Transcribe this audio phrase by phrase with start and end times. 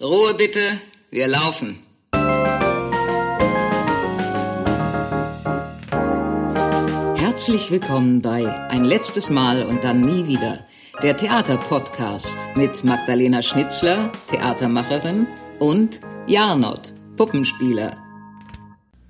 [0.00, 0.60] Ruhe bitte,
[1.10, 1.82] wir laufen.
[7.16, 10.64] Herzlich willkommen bei Ein letztes Mal und dann nie wieder.
[11.02, 15.26] Der Theaterpodcast mit Magdalena Schnitzler, Theatermacherin,
[15.58, 17.96] und Jarnot, Puppenspieler.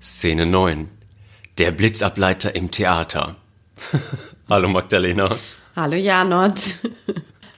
[0.01, 0.89] Szene 9.
[1.59, 3.35] Der Blitzableiter im Theater.
[4.49, 5.29] Hallo Magdalena.
[5.75, 6.79] Hallo Janot.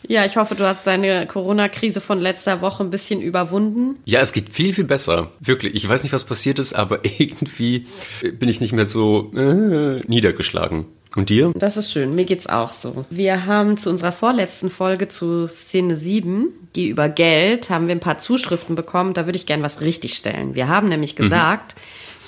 [0.07, 3.97] Ja, ich hoffe, du hast deine Corona-Krise von letzter Woche ein bisschen überwunden.
[4.05, 5.31] Ja, es geht viel, viel besser.
[5.39, 5.75] Wirklich.
[5.75, 7.85] Ich weiß nicht, was passiert ist, aber irgendwie
[8.21, 10.85] bin ich nicht mehr so äh, niedergeschlagen.
[11.13, 11.51] Und dir?
[11.55, 12.15] Das ist schön.
[12.15, 13.05] Mir geht's auch so.
[13.09, 17.99] Wir haben zu unserer vorletzten Folge zu Szene 7, die über Geld, haben wir ein
[17.99, 19.13] paar Zuschriften bekommen.
[19.13, 20.55] Da würde ich gern was richtigstellen.
[20.55, 21.23] Wir haben nämlich mhm.
[21.23, 21.79] gesagt, mhm.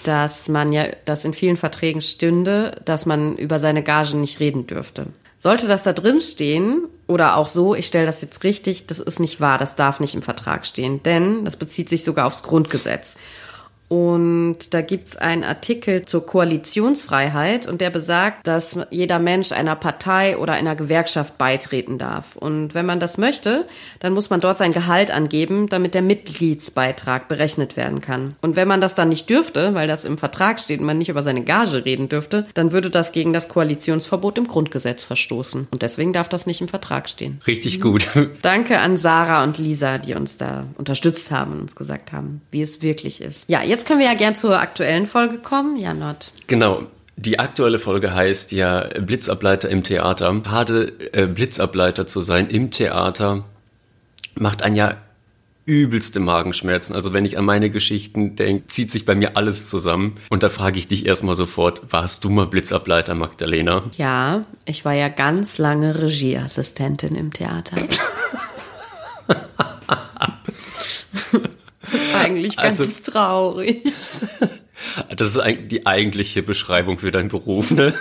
[0.03, 4.67] dass man ja, dass in vielen Verträgen stünde, dass man über seine Gage nicht reden
[4.67, 5.05] dürfte.
[5.43, 9.19] Sollte das da drin stehen oder auch so, ich stelle das jetzt richtig, das ist
[9.19, 13.17] nicht wahr, das darf nicht im Vertrag stehen, denn das bezieht sich sogar aufs Grundgesetz.
[13.93, 20.35] Und da gibt's einen Artikel zur Koalitionsfreiheit und der besagt, dass jeder Mensch einer Partei
[20.35, 22.35] oder einer Gewerkschaft beitreten darf.
[22.35, 23.67] Und wenn man das möchte,
[23.99, 28.35] dann muss man dort sein Gehalt angeben, damit der Mitgliedsbeitrag berechnet werden kann.
[28.41, 31.09] Und wenn man das dann nicht dürfte, weil das im Vertrag steht und man nicht
[31.09, 35.67] über seine Gage reden dürfte, dann würde das gegen das Koalitionsverbot im Grundgesetz verstoßen.
[35.69, 37.41] Und deswegen darf das nicht im Vertrag stehen.
[37.45, 38.07] Richtig gut.
[38.41, 42.63] Danke an Sarah und Lisa, die uns da unterstützt haben und uns gesagt haben, wie
[42.63, 43.43] es wirklich ist.
[43.47, 45.75] Ja, jetzt Jetzt können wir ja gern zur aktuellen Folge kommen.
[45.75, 46.31] Ja, Not.
[46.47, 46.83] Genau.
[47.17, 50.33] Die aktuelle Folge heißt ja Blitzableiter im Theater.
[50.41, 53.43] Gerade äh, Blitzableiter zu sein im Theater
[54.35, 54.95] macht einen ja
[55.65, 56.95] übelste Magenschmerzen.
[56.95, 60.15] Also wenn ich an meine Geschichten denke, zieht sich bei mir alles zusammen.
[60.29, 63.83] Und da frage ich dich erstmal sofort, warst du mal Blitzableiter, Magdalena?
[63.97, 67.75] Ja, ich war ja ganz lange Regieassistentin im Theater.
[72.15, 73.83] eigentlich ganz also, traurig.
[75.15, 77.93] Das ist eigentlich die eigentliche Beschreibung für deinen Beruf, ne?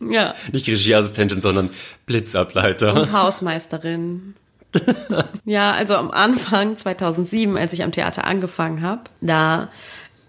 [0.00, 0.34] Ja.
[0.52, 1.70] Nicht Regieassistentin, sondern
[2.04, 2.94] Blitzableiter.
[2.94, 4.34] Und Hausmeisterin.
[5.44, 9.68] ja, also am Anfang 2007, als ich am Theater angefangen habe, da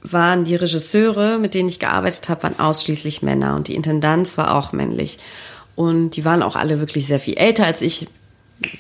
[0.02, 4.56] waren die Regisseure, mit denen ich gearbeitet habe, waren ausschließlich Männer und die Intendanz war
[4.56, 5.20] auch männlich.
[5.76, 8.08] Und die waren auch alle wirklich sehr viel älter als ich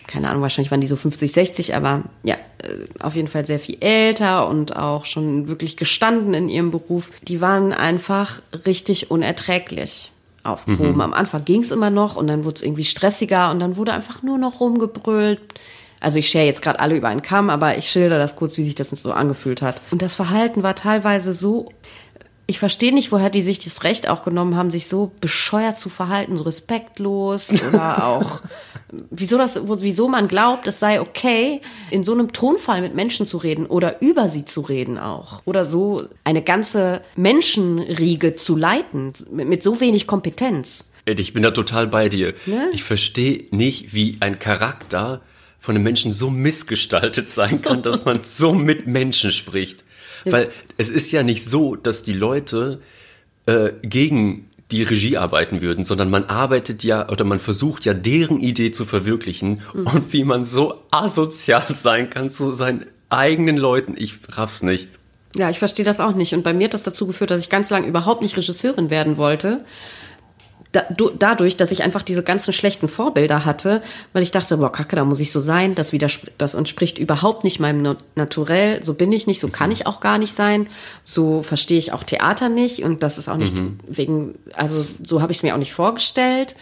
[0.07, 2.35] keine Ahnung, wahrscheinlich waren die so 50, 60, aber ja,
[2.99, 7.11] auf jeden Fall sehr viel älter und auch schon wirklich gestanden in ihrem Beruf.
[7.27, 10.11] Die waren einfach richtig unerträglich
[10.43, 10.95] auf Proben.
[10.95, 11.01] Mhm.
[11.01, 13.93] Am Anfang ging es immer noch und dann wurde es irgendwie stressiger und dann wurde
[13.93, 15.39] einfach nur noch rumgebrüllt.
[15.99, 18.63] Also ich schere jetzt gerade alle über einen Kamm, aber ich schilder das kurz, wie
[18.63, 19.81] sich das so angefühlt hat.
[19.91, 21.69] Und das Verhalten war teilweise so
[22.49, 25.89] ich verstehe nicht, woher die sich das Recht auch genommen haben, sich so bescheuert zu
[25.89, 28.41] verhalten, so respektlos oder auch,
[29.09, 33.37] wieso das, wieso man glaubt, es sei okay, in so einem Tonfall mit Menschen zu
[33.37, 35.41] reden oder über sie zu reden auch.
[35.43, 40.89] Oder so eine ganze Menschenriege zu leiten, mit, mit so wenig Kompetenz.
[41.05, 42.33] Ich bin da total bei dir.
[42.45, 42.69] Ne?
[42.73, 45.21] Ich verstehe nicht, wie ein Charakter
[45.59, 49.83] von einem Menschen so missgestaltet sein kann, dass man so mit Menschen spricht.
[50.25, 52.81] Weil es ist ja nicht so, dass die Leute
[53.45, 58.39] äh, gegen die Regie arbeiten würden, sondern man arbeitet ja oder man versucht ja deren
[58.39, 59.87] Idee zu verwirklichen mhm.
[59.87, 63.95] und wie man so asozial sein kann zu seinen eigenen Leuten.
[63.97, 64.89] Ich raff's nicht.
[65.35, 66.33] Ja, ich verstehe das auch nicht.
[66.33, 69.17] Und bei mir hat das dazu geführt, dass ich ganz lange überhaupt nicht Regisseurin werden
[69.17, 69.63] wollte,
[70.77, 70.85] da,
[71.17, 73.81] dadurch, dass ich einfach diese ganzen schlechten Vorbilder hatte,
[74.13, 75.91] weil ich dachte, boah, kacke, da muss ich so sein, das,
[76.37, 80.17] das entspricht überhaupt nicht meinem Naturell, so bin ich nicht, so kann ich auch gar
[80.17, 80.67] nicht sein,
[81.03, 83.79] so verstehe ich auch Theater nicht und das ist auch nicht mhm.
[83.87, 86.55] wegen, also so habe ich es mir auch nicht vorgestellt.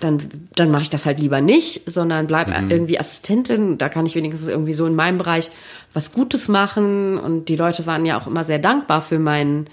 [0.00, 0.18] Dann,
[0.54, 2.70] dann mache ich das halt lieber nicht, sondern bleib mhm.
[2.70, 3.78] irgendwie Assistentin.
[3.78, 5.50] Da kann ich wenigstens irgendwie so in meinem Bereich
[5.94, 7.16] was Gutes machen.
[7.16, 9.68] Und die Leute waren ja auch immer sehr dankbar für meinen,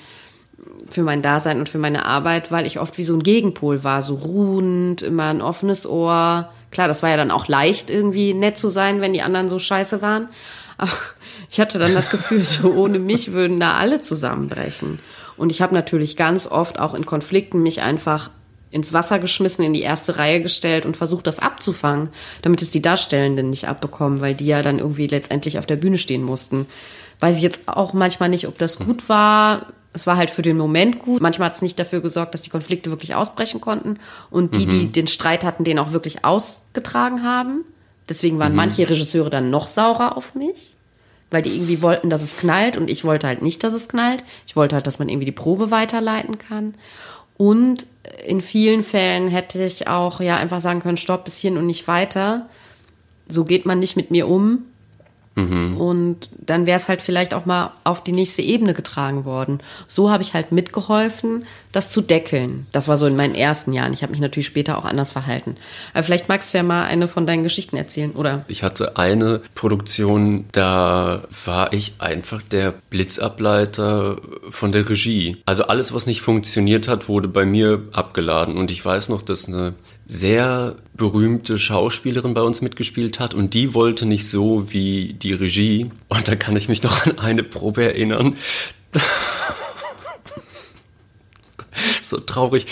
[0.89, 4.01] für mein Dasein und für meine Arbeit, weil ich oft wie so ein Gegenpol war,
[4.01, 6.51] so ruhend, immer ein offenes Ohr.
[6.71, 9.59] Klar, das war ja dann auch leicht, irgendwie nett zu sein, wenn die anderen so
[9.59, 10.27] scheiße waren.
[10.77, 10.91] Aber
[11.49, 14.99] ich hatte dann das Gefühl, so ohne mich würden da alle zusammenbrechen.
[15.37, 18.31] Und ich habe natürlich ganz oft auch in Konflikten mich einfach
[18.69, 22.09] ins Wasser geschmissen, in die erste Reihe gestellt und versucht, das abzufangen,
[22.41, 25.97] damit es die Darstellenden nicht abbekommen, weil die ja dann irgendwie letztendlich auf der Bühne
[25.97, 26.67] stehen mussten.
[27.19, 30.57] Weiß ich jetzt auch manchmal nicht, ob das gut war es war halt für den
[30.57, 31.21] Moment gut.
[31.21, 33.97] Manchmal hat es nicht dafür gesorgt, dass die Konflikte wirklich ausbrechen konnten
[34.29, 34.69] und die, mhm.
[34.69, 37.65] die den Streit hatten, den auch wirklich ausgetragen haben.
[38.07, 38.57] Deswegen waren mhm.
[38.57, 40.75] manche Regisseure dann noch saurer auf mich,
[41.29, 44.23] weil die irgendwie wollten, dass es knallt und ich wollte halt nicht, dass es knallt.
[44.47, 46.73] Ich wollte halt, dass man irgendwie die Probe weiterleiten kann.
[47.37, 47.85] Und
[48.25, 51.87] in vielen Fällen hätte ich auch ja einfach sagen können, stopp bis hierhin und nicht
[51.87, 52.47] weiter.
[53.27, 54.65] So geht man nicht mit mir um.
[55.35, 55.77] Mhm.
[55.77, 59.61] Und dann wäre es halt vielleicht auch mal auf die nächste Ebene getragen worden.
[59.87, 62.67] So habe ich halt mitgeholfen, das zu deckeln.
[62.71, 63.93] Das war so in meinen ersten Jahren.
[63.93, 65.55] Ich habe mich natürlich später auch anders verhalten.
[65.93, 68.43] Aber vielleicht magst du ja mal eine von deinen Geschichten erzählen, oder?
[68.49, 74.17] Ich hatte eine Produktion, da war ich einfach der Blitzableiter
[74.49, 75.37] von der Regie.
[75.45, 78.57] Also alles, was nicht funktioniert hat, wurde bei mir abgeladen.
[78.57, 79.75] Und ich weiß noch, dass eine
[80.11, 85.89] sehr berühmte Schauspielerin bei uns mitgespielt hat und die wollte nicht so wie die Regie.
[86.09, 88.35] Und da kann ich mich noch an eine Probe erinnern.
[92.03, 92.65] so traurig.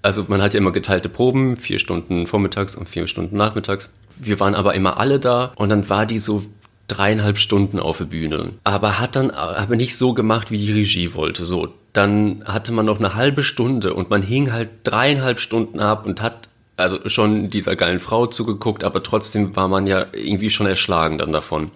[0.00, 3.90] Also man hat ja immer geteilte Proben, vier Stunden vormittags und vier Stunden nachmittags.
[4.16, 6.46] Wir waren aber immer alle da und dann war die so
[6.88, 8.52] dreieinhalb Stunden auf der Bühne.
[8.64, 11.44] Aber hat dann aber nicht so gemacht, wie die Regie wollte.
[11.44, 16.06] So, dann hatte man noch eine halbe Stunde und man hing halt dreieinhalb Stunden ab
[16.06, 16.48] und hat
[16.80, 21.32] also schon dieser geilen Frau zugeguckt, aber trotzdem war man ja irgendwie schon erschlagen dann
[21.32, 21.70] davon.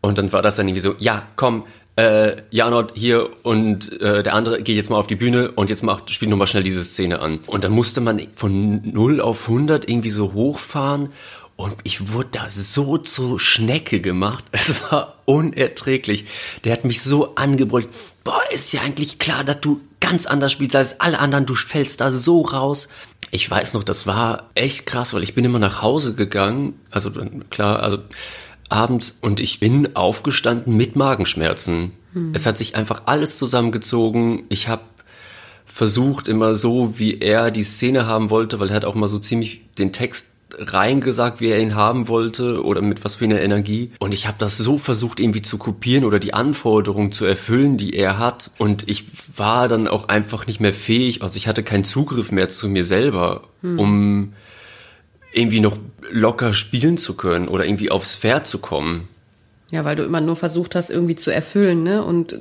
[0.00, 1.64] Und dann war das dann irgendwie so, ja, komm,
[1.96, 5.82] äh, Janot hier und äh, der andere geht jetzt mal auf die Bühne und jetzt
[5.82, 7.40] macht, spielt nochmal schnell diese Szene an.
[7.46, 11.10] Und dann musste man von 0 auf 100 irgendwie so hochfahren
[11.56, 14.44] und ich wurde da so zur Schnecke gemacht.
[14.52, 16.24] Es war unerträglich.
[16.64, 17.88] Der hat mich so angebrüllt.
[18.24, 21.46] Boah, ist ja eigentlich klar, dass du ganz anders spielst als alle anderen.
[21.46, 22.88] Du fällst da so raus.
[23.30, 26.78] Ich weiß noch, das war echt krass, weil ich bin immer nach Hause gegangen.
[26.90, 27.10] Also
[27.50, 27.98] klar, also
[28.68, 31.92] abends und ich bin aufgestanden mit Magenschmerzen.
[32.12, 32.32] Hm.
[32.34, 34.44] Es hat sich einfach alles zusammengezogen.
[34.48, 34.82] Ich habe
[35.66, 39.18] versucht immer so, wie er die Szene haben wollte, weil er hat auch mal so
[39.18, 43.92] ziemlich den Text reingesagt, wie er ihn haben wollte oder mit was für einer Energie.
[43.98, 47.94] Und ich habe das so versucht irgendwie zu kopieren oder die Anforderungen zu erfüllen, die
[47.94, 48.50] er hat.
[48.58, 49.06] Und ich
[49.36, 52.84] war dann auch einfach nicht mehr fähig, also ich hatte keinen Zugriff mehr zu mir
[52.84, 53.78] selber, hm.
[53.78, 54.32] um
[55.32, 55.78] irgendwie noch
[56.10, 59.08] locker spielen zu können oder irgendwie aufs Pferd zu kommen.
[59.70, 62.04] Ja, weil du immer nur versucht hast, irgendwie zu erfüllen, ne?
[62.04, 62.38] Und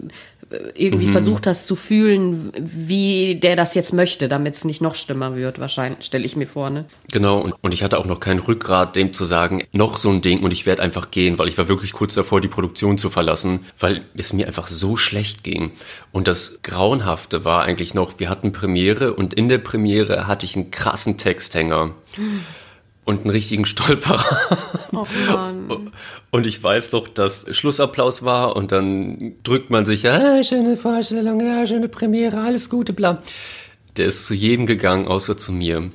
[0.76, 1.12] irgendwie mhm.
[1.12, 5.60] versucht hast zu fühlen, wie der das jetzt möchte, damit es nicht noch schlimmer wird,
[5.60, 6.86] wahrscheinlich, stelle ich mir vor, ne?
[7.12, 10.22] Genau, und, und ich hatte auch noch kein Rückgrat, dem zu sagen, noch so ein
[10.22, 13.10] Ding und ich werde einfach gehen, weil ich war wirklich kurz davor, die Produktion zu
[13.10, 15.72] verlassen, weil es mir einfach so schlecht ging.
[16.12, 20.56] Und das Grauenhafte war eigentlich noch, wir hatten Premiere und in der Premiere hatte ich
[20.56, 21.94] einen krassen Texthänger.
[22.18, 22.42] Mhm
[23.06, 24.38] und einen richtigen Stolperer.
[24.94, 25.92] Oh Mann.
[26.32, 31.40] Und ich weiß doch, dass Schlussapplaus war und dann drückt man sich, ja, schöne Vorstellung,
[31.40, 33.22] ja, schöne Premiere, alles Gute, bla.
[33.98, 35.92] Der ist zu jedem gegangen, außer zu mir.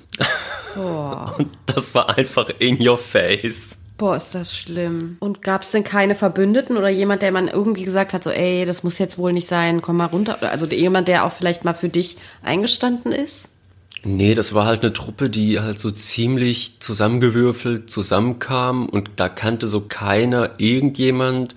[0.75, 1.35] Boah.
[1.39, 3.79] Und das war einfach in your face.
[3.97, 5.17] Boah, ist das schlimm.
[5.21, 8.67] Und gab es denn keine Verbündeten oder jemand, der man irgendwie gesagt hat, so, ey,
[8.67, 10.39] das muss jetzt wohl nicht sein, komm mal runter?
[10.43, 13.49] Also jemand, der auch vielleicht mal für dich eingestanden ist?
[14.05, 19.67] Nee, das war halt eine Truppe, die halt so ziemlich zusammengewürfelt zusammenkam und da kannte
[19.67, 21.55] so keiner irgendjemand.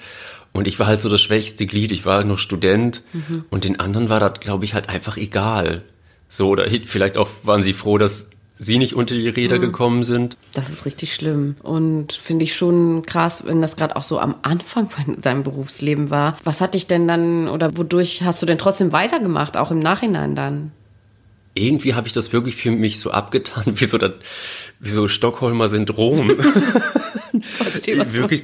[0.52, 1.92] Und ich war halt so das schwächste Glied.
[1.92, 3.46] Ich war halt noch Student mhm.
[3.50, 5.84] und den anderen war das, glaube ich, halt einfach egal.
[6.28, 9.62] So, oder vielleicht auch waren sie froh, dass sie nicht unter die Räder mhm.
[9.62, 10.38] gekommen sind.
[10.54, 14.36] Das ist richtig schlimm und finde ich schon krass, wenn das gerade auch so am
[14.42, 16.38] Anfang von deinem Berufsleben war.
[16.44, 20.36] Was hat dich denn dann oder wodurch hast du denn trotzdem weitergemacht, auch im Nachhinein
[20.36, 20.72] dann?
[21.60, 24.14] Irgendwie habe ich das wirklich für mich so abgetan, wie so das,
[24.80, 26.32] wie so Stockholmer Syndrom.
[27.42, 28.44] Verstehe, wirklich,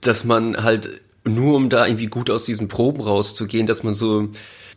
[0.00, 4.28] dass man halt nur um da irgendwie gut aus diesen Proben rauszugehen, dass man so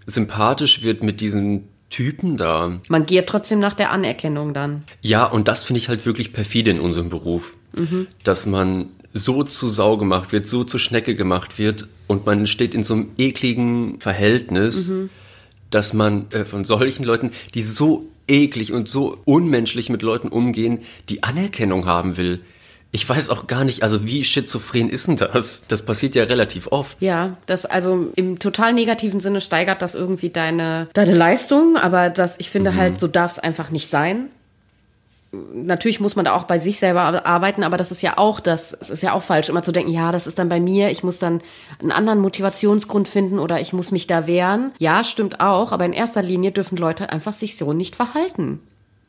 [0.06, 2.80] sympathisch wird mit diesen Typen da.
[2.88, 4.84] Man geht trotzdem nach der Anerkennung dann.
[5.02, 7.54] Ja, und das finde ich halt wirklich perfide in unserem Beruf.
[7.74, 8.08] Mhm.
[8.24, 12.74] Dass man so zu Sau gemacht wird, so zur Schnecke gemacht wird und man steht
[12.74, 14.88] in so einem ekligen Verhältnis.
[14.88, 15.10] Mhm
[15.70, 20.80] dass man äh, von solchen Leuten, die so eklig und so unmenschlich mit Leuten umgehen,
[21.10, 22.42] die Anerkennung haben will.
[22.92, 25.68] Ich weiß auch gar nicht, also wie schizophren ist denn das?
[25.68, 26.98] Das passiert ja relativ oft.
[27.02, 32.36] Ja, das also im total negativen Sinne steigert das irgendwie deine, deine Leistung, aber das,
[32.40, 32.76] ich finde mhm.
[32.78, 34.30] halt, so darf es einfach nicht sein
[35.32, 38.76] natürlich muss man da auch bei sich selber arbeiten, aber das ist ja auch das,
[38.80, 41.04] es ist ja auch falsch, immer zu denken, ja, das ist dann bei mir, ich
[41.04, 41.42] muss dann
[41.82, 44.72] einen anderen Motivationsgrund finden oder ich muss mich da wehren.
[44.78, 48.62] Ja, stimmt auch, aber in erster Linie dürfen Leute einfach sich so nicht verhalten.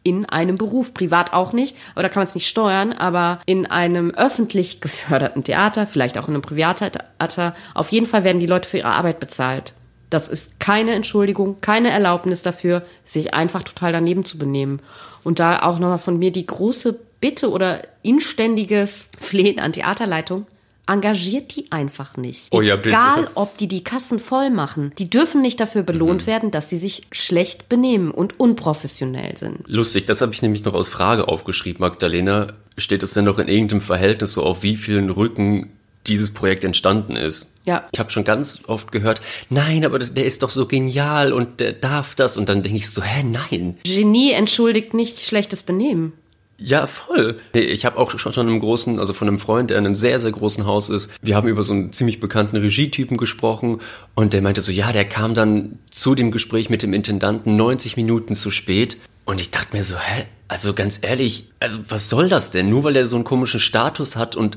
[0.03, 3.67] In einem Beruf, privat auch nicht, aber da kann man es nicht steuern, aber in
[3.67, 8.69] einem öffentlich geförderten Theater, vielleicht auch in einem Privattheater, auf jeden Fall werden die Leute
[8.69, 9.75] für ihre Arbeit bezahlt.
[10.11, 14.81] Das ist keine Entschuldigung, keine Erlaubnis dafür, sich einfach total daneben zu benehmen.
[15.25, 20.47] Und da auch nochmal von mir die große Bitte oder inständiges Flehen an Theaterleitung.
[20.87, 22.49] Engagiert die einfach nicht.
[22.51, 22.97] Oh ja, bitte.
[22.97, 24.93] Egal, ob die die Kassen voll machen.
[24.97, 26.27] Die dürfen nicht dafür belohnt mhm.
[26.27, 29.69] werden, dass sie sich schlecht benehmen und unprofessionell sind.
[29.69, 32.55] Lustig, das habe ich nämlich noch als Frage aufgeschrieben, Magdalena.
[32.79, 35.78] Steht es denn noch in irgendeinem Verhältnis so auf wie vielen Rücken
[36.09, 37.55] dieses Projekt entstanden ist.
[37.67, 37.87] Ja.
[37.93, 41.73] Ich habe schon ganz oft gehört, nein, aber der ist doch so genial und der
[41.73, 42.37] darf das.
[42.37, 43.79] Und dann denke ich so, hä, nein.
[43.85, 46.13] Genie entschuldigt nicht schlechtes Benehmen.
[46.61, 47.39] Ja, voll.
[47.55, 49.95] Nee, ich habe auch schon schon einem großen, also von einem Freund, der in einem
[49.95, 51.11] sehr, sehr großen Haus ist.
[51.23, 53.81] Wir haben über so einen ziemlich bekannten Regietypen gesprochen
[54.17, 57.97] und der meinte so, ja, der kam dann zu dem Gespräch mit dem Intendanten 90
[57.97, 58.97] Minuten zu spät.
[59.25, 60.25] Und ich dachte mir so, hä?
[60.51, 62.71] Also ganz ehrlich, also was soll das denn?
[62.71, 64.57] Nur weil er so einen komischen Status hat und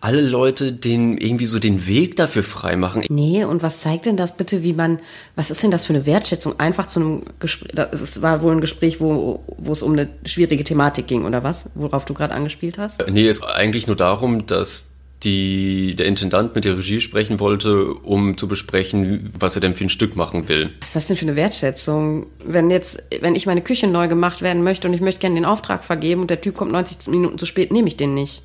[0.00, 3.04] alle Leute den irgendwie so den Weg dafür freimachen.
[3.08, 5.00] Nee, und was zeigt denn das bitte, wie man,
[5.34, 6.60] was ist denn das für eine Wertschätzung?
[6.60, 10.62] Einfach zu einem Gespräch, das war wohl ein Gespräch, wo, wo es um eine schwierige
[10.62, 11.64] Thematik ging, oder was?
[11.74, 13.04] Worauf du gerade angespielt hast?
[13.10, 14.91] Nee, es war eigentlich nur darum, dass
[15.24, 19.84] die, der Intendant mit der Regie sprechen wollte, um zu besprechen, was er denn für
[19.84, 20.70] ein Stück machen will.
[20.80, 22.26] Was ist das denn für eine Wertschätzung?
[22.44, 25.44] Wenn jetzt, wenn ich meine Küche neu gemacht werden möchte und ich möchte gerne den
[25.44, 28.42] Auftrag vergeben und der Typ kommt 90 Minuten zu spät, nehme ich den nicht.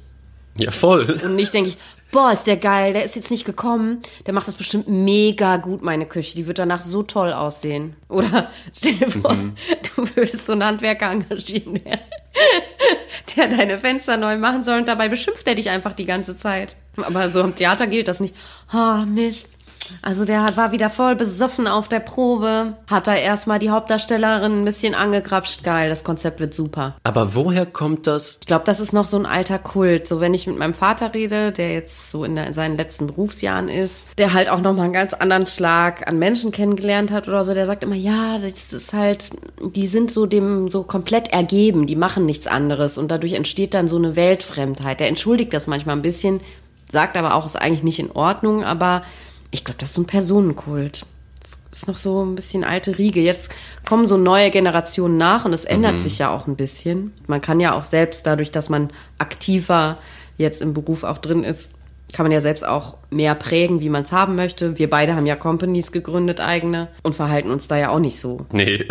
[0.60, 1.19] Ja, voll.
[1.24, 1.77] Und nicht denke ich,
[2.12, 5.84] boah, ist der geil, der ist jetzt nicht gekommen, der macht das bestimmt mega gut,
[5.84, 7.96] meine Küche, die wird danach so toll aussehen.
[8.10, 9.53] Oder stell dir vor, Mhm.
[9.96, 12.00] du würdest so einen Handwerker engagieren, der,
[13.36, 16.75] der deine Fenster neu machen soll und dabei beschimpft er dich einfach die ganze Zeit.
[16.98, 18.36] Aber so im Theater gilt das nicht.
[18.70, 19.48] Ah, Mist.
[20.01, 24.65] Also der war wieder voll besoffen auf der Probe, hat da erstmal die Hauptdarstellerin ein
[24.65, 25.63] bisschen angegrapscht.
[25.63, 26.96] Geil, das Konzept wird super.
[27.03, 28.38] Aber woher kommt das?
[28.41, 30.08] Ich glaube, das ist noch so ein alter Kult.
[30.08, 33.08] So, wenn ich mit meinem Vater rede, der jetzt so in, der, in seinen letzten
[33.08, 37.27] Berufsjahren ist, der halt auch noch mal einen ganz anderen Schlag an Menschen kennengelernt hat
[37.27, 41.29] oder so, der sagt immer, ja, das ist halt, die sind so dem so komplett
[41.29, 45.00] ergeben, die machen nichts anderes und dadurch entsteht dann so eine Weltfremdheit.
[45.00, 46.41] Der entschuldigt das manchmal ein bisschen,
[46.91, 49.03] sagt aber auch, ist eigentlich nicht in Ordnung, aber
[49.51, 51.06] ich glaube, das ist so ein Personenkult.
[51.70, 53.22] Das ist noch so ein bisschen alte Riege.
[53.22, 53.50] Jetzt
[53.88, 57.13] kommen so neue Generationen nach und es ändert sich ja auch ein bisschen.
[57.27, 59.98] Man kann ja auch selbst dadurch, dass man aktiver
[60.38, 61.72] jetzt im Beruf auch drin ist,
[62.13, 64.80] kann man ja selbst auch mehr prägen, wie man es haben möchte.
[64.80, 68.46] Wir beide haben ja Companies gegründet, eigene, und verhalten uns da ja auch nicht so.
[68.51, 68.88] Nee.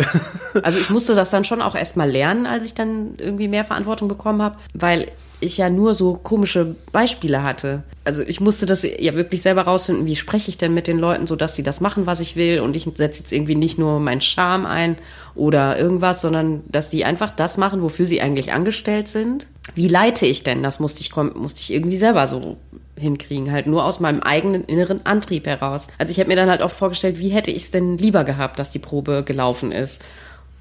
[0.61, 4.07] Also ich musste das dann schon auch erstmal lernen, als ich dann irgendwie mehr Verantwortung
[4.07, 7.83] bekommen habe, weil ich ja nur so komische Beispiele hatte.
[8.03, 11.27] Also ich musste das ja wirklich selber rausfinden, wie spreche ich denn mit den Leuten,
[11.27, 13.99] so dass sie das machen, was ich will und ich setze jetzt irgendwie nicht nur
[13.99, 14.97] meinen Charme ein
[15.35, 19.47] oder irgendwas, sondern dass die einfach das machen, wofür sie eigentlich angestellt sind.
[19.75, 20.63] Wie leite ich denn?
[20.63, 22.57] Das musste ich, musste ich irgendwie selber so
[22.97, 25.87] hinkriegen, halt nur aus meinem eigenen inneren Antrieb heraus.
[25.97, 28.57] Also ich habe mir dann halt oft vorgestellt, wie hätte ich es denn lieber gehabt,
[28.57, 30.03] dass die Probe gelaufen ist.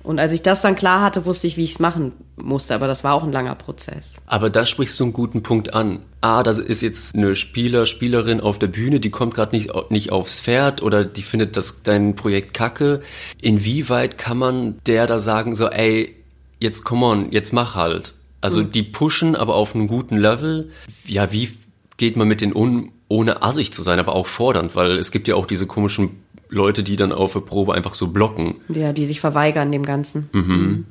[0.07, 2.77] Und als ich das dann klar hatte, wusste ich, wie ich es machen musste.
[2.77, 4.13] Aber das war auch ein langer Prozess.
[4.27, 5.99] Aber da sprichst du einen guten Punkt an.
[6.21, 10.13] Ah, das ist jetzt eine Spieler, Spielerin auf der Bühne, die kommt gerade nicht, nicht
[10.13, 13.03] aufs Pferd oder die findet das dein Projekt kacke.
[13.43, 16.15] Inwieweit kann man der da sagen, so, ey,
[16.61, 18.15] jetzt come on, jetzt mach halt.
[18.41, 20.71] Also die pushen, aber auf einem guten Level.
[21.05, 21.51] Ja, wie
[21.97, 24.77] geht man mit denen um, ohne assig zu sein, aber auch fordernd?
[24.77, 28.09] Weil es gibt ja auch diese komischen Leute, die dann auf der Probe einfach so
[28.09, 28.57] blocken.
[28.69, 30.29] Ja, die sich verweigern dem Ganzen.
[30.33, 30.85] Mhm.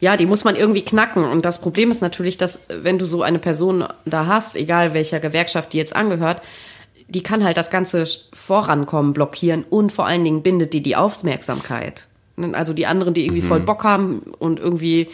[0.00, 1.24] Ja, die muss man irgendwie knacken.
[1.24, 5.20] Und das Problem ist natürlich, dass wenn du so eine Person da hast, egal welcher
[5.20, 6.42] Gewerkschaft die jetzt angehört,
[7.08, 12.08] die kann halt das ganze Vorankommen blockieren und vor allen Dingen bindet die die Aufmerksamkeit.
[12.52, 15.08] Also die anderen, die irgendwie voll Bock haben und irgendwie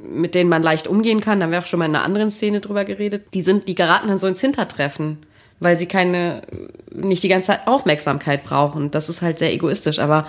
[0.00, 2.30] mit denen man leicht umgehen kann, da haben wir auch schon mal in einer anderen
[2.30, 5.18] Szene drüber geredet, die sind, die geraten dann so ins Hintertreffen,
[5.60, 6.42] weil sie keine,
[6.92, 8.90] nicht die ganze Zeit Aufmerksamkeit brauchen.
[8.90, 10.26] Das ist halt sehr egoistisch, aber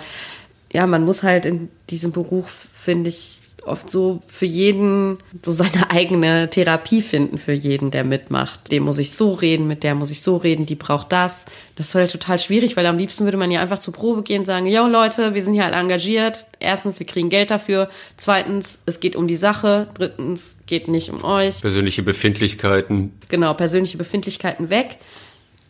[0.72, 5.90] ja, man muss halt in diesem Beruf, finde ich, oft so für jeden so seine
[5.90, 8.70] eigene Therapie finden für jeden, der mitmacht.
[8.70, 11.44] Dem muss ich so reden, mit der muss ich so reden, die braucht das.
[11.76, 14.40] Das ist halt total schwierig, weil am liebsten würde man ja einfach zur Probe gehen
[14.40, 16.46] und sagen, yo Leute, wir sind hier alle engagiert.
[16.58, 17.88] Erstens, wir kriegen Geld dafür.
[18.16, 19.88] Zweitens, es geht um die Sache.
[19.94, 21.60] Drittens, geht nicht um euch.
[21.60, 23.12] Persönliche Befindlichkeiten.
[23.28, 24.98] Genau, persönliche Befindlichkeiten weg.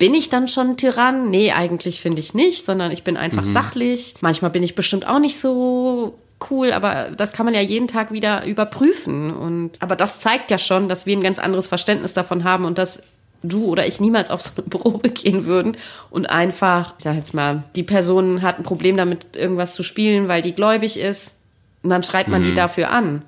[0.02, 1.30] Bin ich dann schon ein Tyrann?
[1.30, 4.16] Nee, eigentlich finde ich nicht, sondern ich bin einfach sachlich.
[4.21, 6.18] Manchmal bin ich bestimmt auch nicht so
[6.50, 9.32] cool, aber das kann man ja jeden Tag wieder überprüfen.
[9.32, 12.78] Und, aber das zeigt ja schon, dass wir ein ganz anderes Verständnis davon haben und
[12.78, 13.00] dass
[13.44, 15.76] du oder ich niemals auf so eine Probe gehen würden
[16.11, 20.26] und einfach, ich sag jetzt mal, die Person hat ein Problem damit, irgendwas zu spielen,
[20.26, 21.37] weil die gläubig ist.
[21.85, 23.23] Und dann schreit man die dafür an.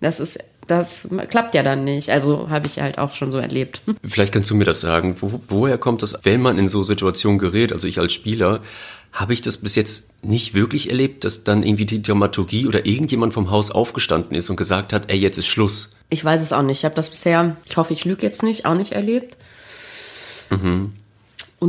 [0.00, 2.10] Das ist, das klappt ja dann nicht.
[2.10, 3.80] Also habe ich halt auch schon so erlebt.
[4.04, 5.16] Vielleicht kannst du mir das sagen.
[5.20, 8.60] Wo, woher kommt das, wenn man in so Situationen gerät, also ich als Spieler,
[9.12, 13.32] habe ich das bis jetzt nicht wirklich erlebt, dass dann irgendwie die Dramaturgie oder irgendjemand
[13.32, 15.90] vom Haus aufgestanden ist und gesagt hat, ey, jetzt ist Schluss.
[16.10, 16.78] Ich weiß es auch nicht.
[16.78, 19.36] Ich habe das bisher, ich hoffe, ich lüge jetzt nicht, auch nicht erlebt.
[20.50, 20.92] Und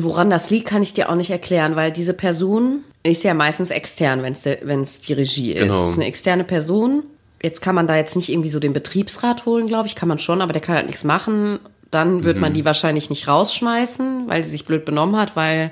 [0.04, 3.70] woran das liegt, kann ich dir auch nicht erklären, weil diese Person ist ja meistens
[3.70, 5.62] extern, wenn es die Regie ist.
[5.62, 5.86] Genau.
[5.86, 7.04] Es ist eine externe Person.
[7.42, 10.20] Jetzt kann man da jetzt nicht irgendwie so den Betriebsrat holen, glaube ich, kann man
[10.20, 11.60] schon, aber der kann halt nichts machen.
[11.92, 12.42] Dann wird mhm.
[12.42, 15.72] man die wahrscheinlich nicht rausschmeißen, weil sie sich blöd benommen hat, weil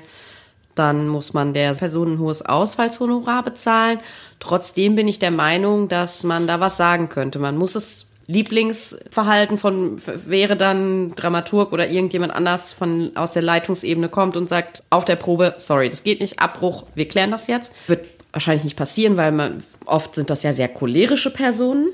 [0.74, 3.98] dann muss man der Person ein hohes Ausfallshonorar bezahlen.
[4.40, 7.38] Trotzdem bin ich der Meinung, dass man da was sagen könnte.
[7.38, 14.08] Man muss es Lieblingsverhalten von wäre dann Dramaturg oder irgendjemand anders von aus der Leitungsebene
[14.08, 17.72] kommt und sagt auf der Probe, sorry, das geht nicht, Abbruch, wir klären das jetzt.
[17.88, 18.04] Wird
[18.36, 21.88] wahrscheinlich nicht passieren, weil man oft sind das ja sehr cholerische Personen,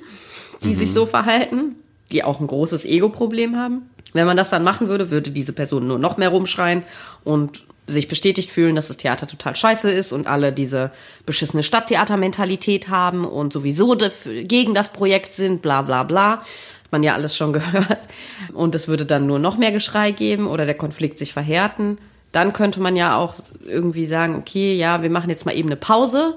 [0.63, 0.75] die mhm.
[0.75, 1.77] sich so verhalten,
[2.11, 3.89] die auch ein großes Ego-Problem haben.
[4.13, 6.83] Wenn man das dann machen würde, würde diese Person nur noch mehr rumschreien
[7.23, 10.91] und sich bestätigt fühlen, dass das Theater total scheiße ist und alle diese
[11.27, 16.39] beschissene Stadttheatermentalität haben und sowieso gegen das Projekt sind, bla bla bla.
[16.41, 18.09] Hat man ja alles schon gehört.
[18.53, 21.99] Und es würde dann nur noch mehr Geschrei geben oder der Konflikt sich verhärten.
[22.33, 23.35] Dann könnte man ja auch
[23.65, 26.37] irgendwie sagen, okay, ja, wir machen jetzt mal eben eine Pause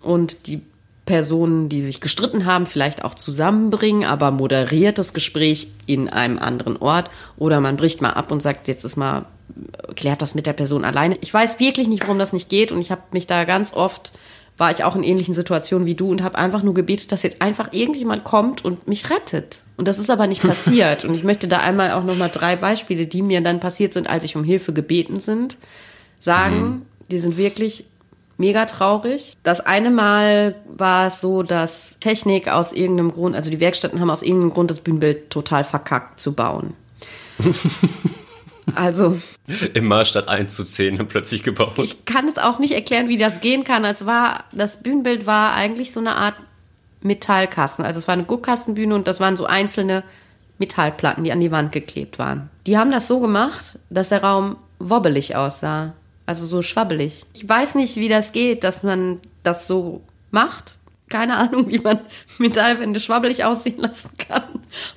[0.00, 0.62] und die
[1.06, 6.78] Personen, die sich gestritten haben, vielleicht auch zusammenbringen, aber moderiert das Gespräch in einem anderen
[6.78, 9.26] Ort oder man bricht mal ab und sagt, jetzt ist mal,
[9.96, 11.18] klärt das mit der Person alleine.
[11.20, 14.12] Ich weiß wirklich nicht, warum das nicht geht und ich habe mich da ganz oft,
[14.56, 17.42] war ich auch in ähnlichen Situationen wie du und habe einfach nur gebetet, dass jetzt
[17.42, 19.62] einfach irgendjemand kommt und mich rettet.
[19.76, 23.06] Und das ist aber nicht passiert und ich möchte da einmal auch nochmal drei Beispiele,
[23.06, 25.58] die mir dann passiert sind, als ich um Hilfe gebeten sind,
[26.20, 26.82] sagen, mhm.
[27.10, 27.84] die sind wirklich
[28.36, 29.34] mega traurig.
[29.42, 34.10] Das eine Mal war es so, dass Technik aus irgendeinem Grund, also die Werkstätten haben
[34.10, 36.74] aus irgendeinem Grund das Bühnenbild total verkackt zu bauen.
[38.74, 39.18] Also.
[39.74, 41.78] Immer statt 1 zu 10 plötzlich gebaut.
[41.78, 43.84] Ich kann es auch nicht erklären, wie das gehen kann.
[43.84, 46.34] Es war, das Bühnenbild war eigentlich so eine Art
[47.02, 47.84] Metallkasten.
[47.84, 50.02] Also es war eine Guckkastenbühne und das waren so einzelne
[50.58, 52.48] Metallplatten, die an die Wand geklebt waren.
[52.66, 55.92] Die haben das so gemacht, dass der Raum wobbelig aussah.
[56.26, 57.26] Also so schwabbelig.
[57.34, 60.78] Ich weiß nicht, wie das geht, dass man das so macht.
[61.08, 62.00] Keine Ahnung, wie man
[62.38, 64.42] Metallwände schwabbelig aussehen lassen kann.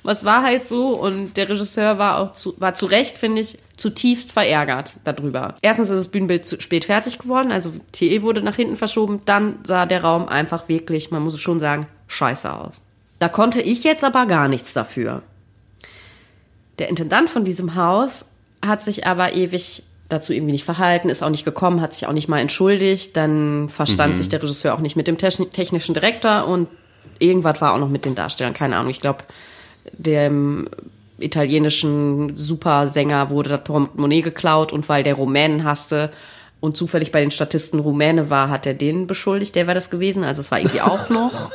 [0.02, 3.58] Was war halt so und der Regisseur war auch zu, war zu Recht, finde ich,
[3.76, 5.54] zutiefst verärgert darüber.
[5.62, 9.20] Erstens ist das Bühnenbild zu spät fertig geworden, also TE wurde nach hinten verschoben.
[9.26, 12.82] Dann sah der Raum einfach wirklich, man muss es schon sagen, scheiße aus.
[13.18, 15.22] Da konnte ich jetzt aber gar nichts dafür.
[16.78, 18.24] Der Intendant von diesem Haus
[18.64, 22.12] hat sich aber ewig dazu irgendwie nicht verhalten, ist auch nicht gekommen, hat sich auch
[22.12, 23.16] nicht mal entschuldigt.
[23.16, 24.16] Dann verstand mhm.
[24.16, 26.68] sich der Regisseur auch nicht mit dem technischen Direktor und
[27.18, 28.90] irgendwas war auch noch mit den Darstellern, keine Ahnung.
[28.90, 29.24] Ich glaube,
[29.92, 30.68] dem
[31.18, 36.10] italienischen Supersänger wurde das Portemonnaie geklaut und weil der Rumänen hasste
[36.60, 40.24] und zufällig bei den Statisten Rumäne war, hat er den beschuldigt, der war das gewesen.
[40.24, 41.50] Also es war irgendwie auch noch.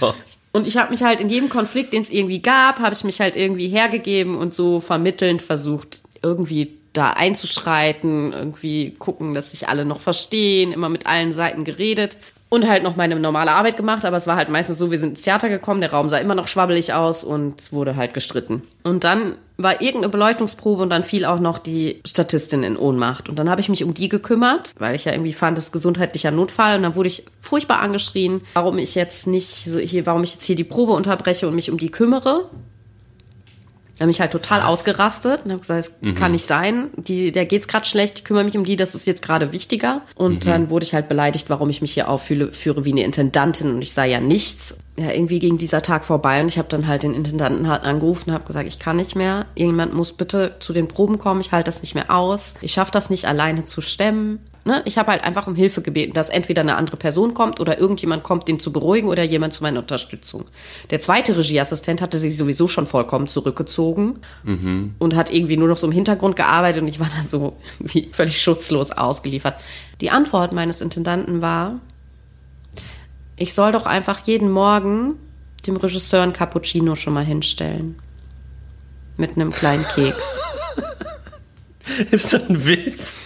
[0.52, 3.20] Und ich habe mich halt in jedem Konflikt, den es irgendwie gab, habe ich mich
[3.20, 9.84] halt irgendwie hergegeben und so vermittelnd versucht, irgendwie da einzuschreiten, irgendwie gucken, dass sich alle
[9.84, 12.16] noch verstehen, immer mit allen Seiten geredet
[12.50, 15.10] und halt noch meine normale Arbeit gemacht, aber es war halt meistens so, wir sind
[15.10, 18.62] ins Theater gekommen, der Raum sah immer noch schwabbelig aus und es wurde halt gestritten.
[18.82, 23.28] Und dann war irgendeine Beleuchtungsprobe und dann fiel auch noch die Statistin in Ohnmacht.
[23.28, 25.72] Und dann habe ich mich um die gekümmert, weil ich ja irgendwie fand, das ist
[25.72, 26.76] gesundheitlicher Notfall.
[26.76, 30.44] Und dann wurde ich furchtbar angeschrien, warum ich jetzt nicht so hier, warum ich jetzt
[30.44, 32.48] hier die Probe unterbreche und mich um die kümmere.
[34.00, 34.68] Da habe mich halt total Was?
[34.68, 36.14] ausgerastet und habe gesagt, das mhm.
[36.14, 36.88] kann nicht sein.
[36.96, 40.00] Die, der geht's gerade schlecht, ich kümmere mich um die, das ist jetzt gerade wichtiger.
[40.14, 40.48] Und mhm.
[40.48, 43.82] dann wurde ich halt beleidigt, warum ich mich hier aufführe führe wie eine Intendantin und
[43.82, 44.78] ich sei ja nichts.
[44.96, 48.30] Ja, irgendwie ging dieser Tag vorbei und ich habe dann halt den Intendanten halt angerufen
[48.30, 49.44] und habe gesagt, ich kann nicht mehr.
[49.54, 52.54] Irgendjemand muss bitte zu den Proben kommen, ich halte das nicht mehr aus.
[52.62, 56.12] Ich schaffe das nicht alleine zu stemmen ne, ich habe halt einfach um Hilfe gebeten,
[56.12, 59.62] dass entweder eine andere Person kommt oder irgendjemand kommt, den zu beruhigen oder jemand zu
[59.62, 60.46] meiner Unterstützung.
[60.90, 64.94] Der zweite Regieassistent hatte sich sowieso schon vollkommen zurückgezogen mhm.
[64.98, 68.10] und hat irgendwie nur noch so im Hintergrund gearbeitet und ich war da so wie
[68.12, 69.54] völlig schutzlos ausgeliefert.
[70.00, 71.80] Die Antwort meines Intendanten war,
[73.36, 75.14] ich soll doch einfach jeden Morgen
[75.66, 77.96] dem Regisseur ein Cappuccino schon mal hinstellen.
[79.16, 80.38] Mit einem kleinen Keks.
[82.10, 83.24] Ist das ein Witz?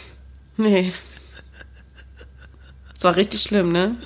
[0.56, 0.92] Nee.
[3.04, 3.96] Es war richtig schlimm, ne?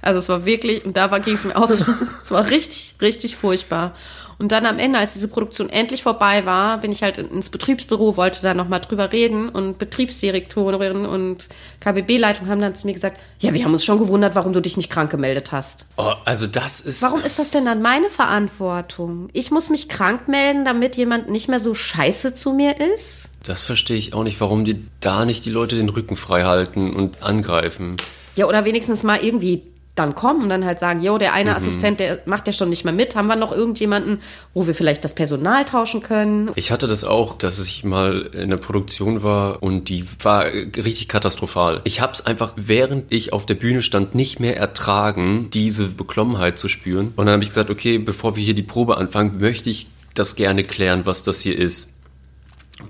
[0.00, 1.70] Also es war wirklich, und da ging es mir aus,
[2.22, 3.94] es war richtig, richtig furchtbar.
[4.38, 8.16] Und dann am Ende, als diese Produktion endlich vorbei war, bin ich halt ins Betriebsbüro,
[8.16, 11.48] wollte da nochmal drüber reden und Betriebsdirektorin und
[11.80, 14.76] KBB-Leitung haben dann zu mir gesagt, ja, wir haben uns schon gewundert, warum du dich
[14.76, 15.86] nicht krank gemeldet hast.
[15.96, 17.02] Oh, also das ist...
[17.02, 19.30] Warum ist das denn dann meine Verantwortung?
[19.32, 23.24] Ich muss mich krank melden, damit jemand nicht mehr so scheiße zu mir ist?
[23.42, 26.94] Das verstehe ich auch nicht, warum die da nicht die Leute den Rücken frei halten
[26.94, 27.96] und angreifen.
[28.36, 29.62] Ja, oder wenigstens mal irgendwie
[29.94, 31.56] dann kommen und dann halt sagen, jo, der eine mhm.
[31.56, 33.14] Assistent, der macht ja schon nicht mehr mit.
[33.14, 34.20] Haben wir noch irgendjemanden,
[34.52, 36.50] wo wir vielleicht das Personal tauschen können?
[36.56, 41.08] Ich hatte das auch, dass ich mal in der Produktion war und die war richtig
[41.08, 41.80] katastrophal.
[41.84, 46.58] Ich habe es einfach, während ich auf der Bühne stand, nicht mehr ertragen, diese Beklommenheit
[46.58, 47.12] zu spüren.
[47.14, 50.34] Und dann habe ich gesagt, okay, bevor wir hier die Probe anfangen, möchte ich das
[50.34, 51.92] gerne klären, was das hier ist.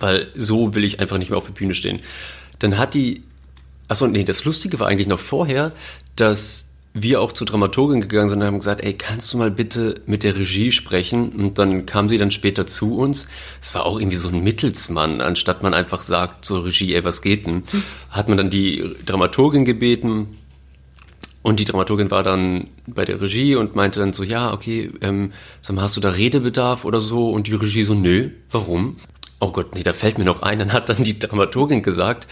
[0.01, 2.01] Weil so will ich einfach nicht mehr auf der Bühne stehen.
[2.59, 3.25] Dann hat die,
[3.89, 5.73] achso, nee, das Lustige war eigentlich noch vorher,
[6.17, 10.01] dass wir auch zur Dramaturgin gegangen sind und haben gesagt, ey, kannst du mal bitte
[10.07, 11.31] mit der Regie sprechen?
[11.31, 13.27] Und dann kam sie dann später zu uns.
[13.61, 17.21] Es war auch irgendwie so ein Mittelsmann, anstatt man einfach sagt zur Regie, ey, was
[17.21, 17.65] geht denn?
[18.11, 20.39] Hat man dann die Dramaturgin gebeten,
[21.45, 25.35] und die Dramaturgin war dann bei der Regie und meinte dann so, ja, okay, ähm,
[25.61, 27.29] sag mal, hast du da Redebedarf oder so?
[27.29, 28.97] Und die Regie so, nö, warum?
[29.41, 30.59] Oh Gott, nee, da fällt mir noch ein.
[30.59, 32.27] Dann hat dann die Dramaturgin gesagt,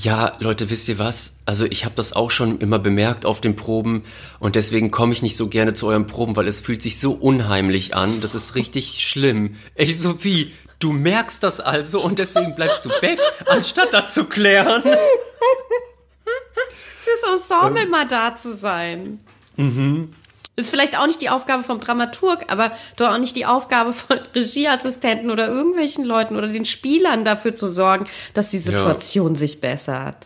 [0.00, 1.38] ja, Leute, wisst ihr was?
[1.44, 4.04] Also ich habe das auch schon immer bemerkt auf den Proben
[4.38, 7.14] und deswegen komme ich nicht so gerne zu euren Proben, weil es fühlt sich so
[7.14, 8.20] unheimlich an.
[8.20, 9.56] Das ist richtig schlimm.
[9.74, 14.82] Ey, Sophie, du merkst das also und deswegen bleibst du weg, anstatt das zu klären.
[17.02, 17.90] Fürs Ensemble ähm.
[17.90, 19.18] mal da zu sein.
[19.56, 20.14] Mhm.
[20.58, 24.18] Ist vielleicht auch nicht die Aufgabe vom Dramaturg, aber doch auch nicht die Aufgabe von
[24.34, 29.38] Regieassistenten oder irgendwelchen Leuten oder den Spielern dafür zu sorgen, dass die Situation ja.
[29.38, 30.16] sich bessert.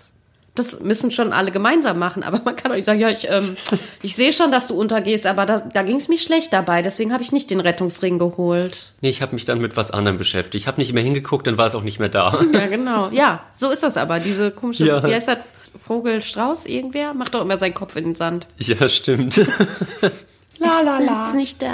[0.54, 3.56] Das müssen schon alle gemeinsam machen, aber man kann auch nicht sagen, ja, ich, ähm,
[4.02, 7.12] ich sehe schon, dass du untergehst, aber da, da ging es mir schlecht dabei, deswegen
[7.12, 8.94] habe ich nicht den Rettungsring geholt.
[9.02, 10.62] Nee, ich habe mich dann mit was anderem beschäftigt.
[10.62, 12.40] Ich habe nicht mehr hingeguckt, dann war es auch nicht mehr da.
[12.52, 13.10] Ja, genau.
[13.10, 15.06] Ja, so ist das aber, diese komische, ja.
[15.06, 15.38] wie heißt das,
[15.80, 17.14] Vogel Strauß irgendwer?
[17.14, 18.48] Macht doch immer seinen Kopf in den Sand.
[18.58, 19.36] Ja, stimmt.
[20.58, 21.28] la la la.
[21.28, 21.72] Ist nicht da.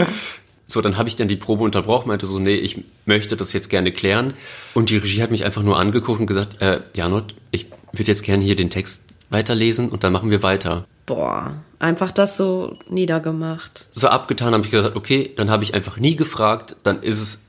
[0.66, 3.70] So, dann habe ich dann die Probe unterbrochen, meinte so, nee, ich möchte das jetzt
[3.70, 4.34] gerne klären.
[4.74, 8.22] Und die Regie hat mich einfach nur angeguckt und gesagt, äh, Janot, ich würde jetzt
[8.22, 10.86] gerne hier den Text weiterlesen und dann machen wir weiter.
[11.06, 13.88] Boah, einfach das so niedergemacht.
[13.92, 17.46] So abgetan habe ich gesagt, okay, dann habe ich einfach nie gefragt, dann ist es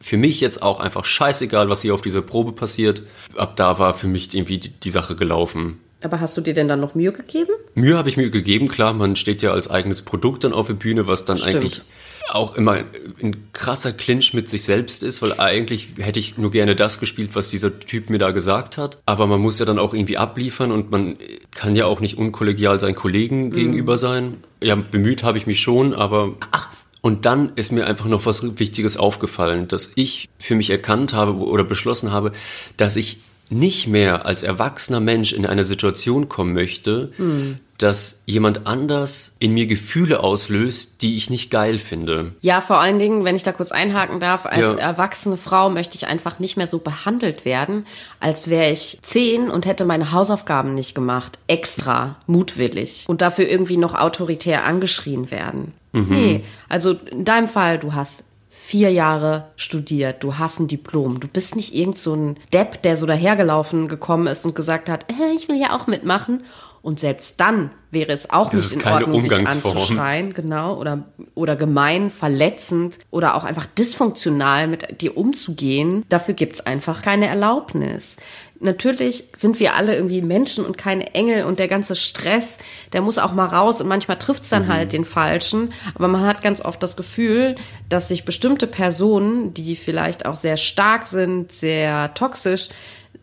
[0.00, 3.02] für mich jetzt auch einfach scheißegal, was hier auf dieser Probe passiert.
[3.36, 5.78] Ab da war für mich irgendwie die, die Sache gelaufen.
[6.06, 7.50] Aber hast du dir denn dann noch Mühe gegeben?
[7.74, 8.92] Mühe habe ich mir gegeben, klar.
[8.92, 11.56] Man steht ja als eigenes Produkt dann auf der Bühne, was dann Stimmt.
[11.56, 11.82] eigentlich
[12.30, 12.84] auch immer
[13.20, 17.30] ein krasser Clinch mit sich selbst ist, weil eigentlich hätte ich nur gerne das gespielt,
[17.34, 18.98] was dieser Typ mir da gesagt hat.
[19.04, 21.16] Aber man muss ja dann auch irgendwie abliefern und man
[21.50, 23.50] kann ja auch nicht unkollegial seinen Kollegen mhm.
[23.50, 24.36] gegenüber sein.
[24.62, 26.68] Ja, bemüht habe ich mich schon, aber ach,
[27.00, 31.34] und dann ist mir einfach noch was Wichtiges aufgefallen, dass ich für mich erkannt habe
[31.34, 32.30] oder beschlossen habe,
[32.76, 37.58] dass ich nicht mehr als erwachsener Mensch in eine Situation kommen möchte, mhm.
[37.78, 42.32] dass jemand anders in mir Gefühle auslöst, die ich nicht geil finde.
[42.40, 44.74] Ja, vor allen Dingen, wenn ich da kurz einhaken darf, als ja.
[44.74, 47.86] erwachsene Frau möchte ich einfach nicht mehr so behandelt werden,
[48.18, 53.76] als wäre ich zehn und hätte meine Hausaufgaben nicht gemacht, extra, mutwillig und dafür irgendwie
[53.76, 55.72] noch autoritär angeschrien werden.
[55.92, 56.06] Mhm.
[56.10, 58.22] Nee, also in deinem Fall, du hast
[58.66, 62.96] vier Jahre studiert, du hast ein Diplom, du bist nicht irgend so ein Depp, der
[62.96, 66.42] so dahergelaufen gekommen ist und gesagt hat, hey, ich will ja auch mitmachen.
[66.82, 71.56] Und selbst dann wäre es auch das nicht in Ordnung, dich anzuschreien, genau, oder, oder
[71.56, 76.04] gemein, verletzend oder auch einfach dysfunktional mit dir umzugehen.
[76.08, 78.16] Dafür gibt's einfach keine Erlaubnis
[78.60, 82.58] natürlich sind wir alle irgendwie Menschen und keine Engel und der ganze Stress,
[82.92, 84.72] der muss auch mal raus und manchmal trifft's dann mhm.
[84.72, 85.70] halt den Falschen.
[85.94, 87.56] Aber man hat ganz oft das Gefühl,
[87.88, 92.68] dass sich bestimmte Personen, die vielleicht auch sehr stark sind, sehr toxisch,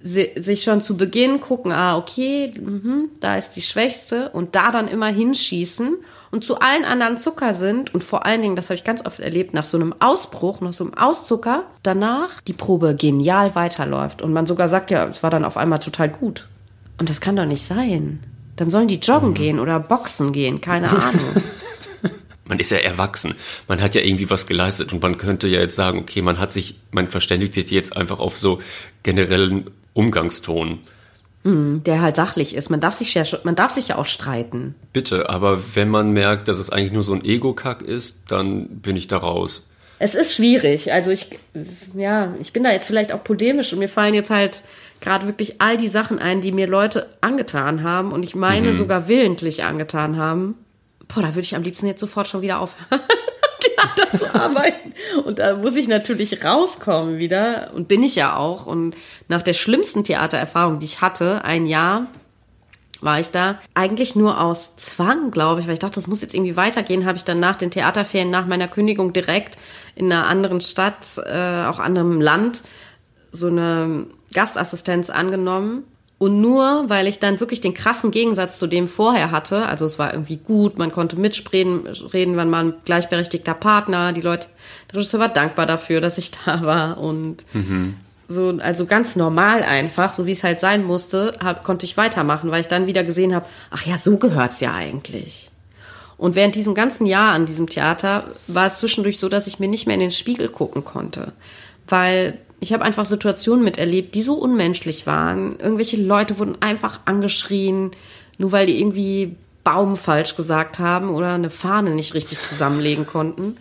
[0.01, 4.87] sich schon zu Beginn gucken, ah, okay, mh, da ist die Schwächste und da dann
[4.87, 5.97] immer hinschießen
[6.33, 9.19] und zu allen anderen Zucker sind und vor allen Dingen, das habe ich ganz oft
[9.19, 14.33] erlebt, nach so einem Ausbruch, nach so einem Auszucker, danach die Probe genial weiterläuft und
[14.33, 16.47] man sogar sagt, ja, es war dann auf einmal total gut.
[16.97, 18.19] Und das kann doch nicht sein.
[18.55, 19.33] Dann sollen die joggen mhm.
[19.35, 21.43] gehen oder boxen gehen, keine Ahnung.
[22.45, 23.35] man ist ja erwachsen.
[23.67, 26.51] Man hat ja irgendwie was geleistet und man könnte ja jetzt sagen, okay, man hat
[26.51, 28.59] sich, man verständigt sich jetzt einfach auf so
[29.03, 30.79] generellen Umgangston.
[31.43, 32.69] Mhm, der halt sachlich ist.
[32.69, 34.75] Man darf sich ja, man darf sich ja auch streiten.
[34.93, 38.95] Bitte, aber wenn man merkt, dass es eigentlich nur so ein Ego-Kack ist, dann bin
[38.95, 39.67] ich da raus.
[39.99, 40.91] Es ist schwierig.
[40.91, 41.27] Also ich,
[41.95, 44.63] ja, ich bin da jetzt vielleicht auch polemisch und mir fallen jetzt halt
[45.01, 48.73] gerade wirklich all die Sachen ein, die mir Leute angetan haben und ich meine mhm.
[48.73, 50.55] sogar willentlich angetan haben.
[51.09, 53.01] Boah, da würde ich am liebsten jetzt sofort schon wieder aufhören.
[53.95, 54.93] Theater zu arbeiten.
[55.25, 57.71] Und da muss ich natürlich rauskommen wieder.
[57.73, 58.65] Und bin ich ja auch.
[58.65, 58.95] Und
[59.27, 62.07] nach der schlimmsten Theatererfahrung, die ich hatte, ein Jahr,
[63.01, 63.59] war ich da.
[63.73, 67.17] Eigentlich nur aus Zwang, glaube ich, weil ich dachte, das muss jetzt irgendwie weitergehen, habe
[67.17, 69.57] ich dann nach den Theaterferien, nach meiner Kündigung direkt
[69.95, 72.63] in einer anderen Stadt, äh, auch anderem Land,
[73.31, 75.83] so eine Gastassistenz angenommen
[76.23, 79.99] und nur weil ich dann wirklich den krassen Gegensatz zu dem vorher hatte, also es
[79.99, 84.47] war irgendwie gut, man konnte mitsprechen, reden, wenn man gleichberechtigter Partner, die Leute,
[84.89, 87.95] der Regisseur war dankbar dafür, dass ich da war und mhm.
[88.29, 92.51] so, also ganz normal einfach, so wie es halt sein musste, hab, konnte ich weitermachen,
[92.51, 95.51] weil ich dann wieder gesehen habe, ach ja, so gehört's ja eigentlich.
[96.15, 99.67] Und während diesem ganzen Jahr an diesem Theater war es zwischendurch so, dass ich mir
[99.67, 101.33] nicht mehr in den Spiegel gucken konnte.
[101.85, 105.59] Weil ich habe einfach Situationen miterlebt, die so unmenschlich waren.
[105.59, 107.91] Irgendwelche Leute wurden einfach angeschrien,
[108.37, 113.57] nur weil die irgendwie Baum falsch gesagt haben oder eine Fahne nicht richtig zusammenlegen konnten.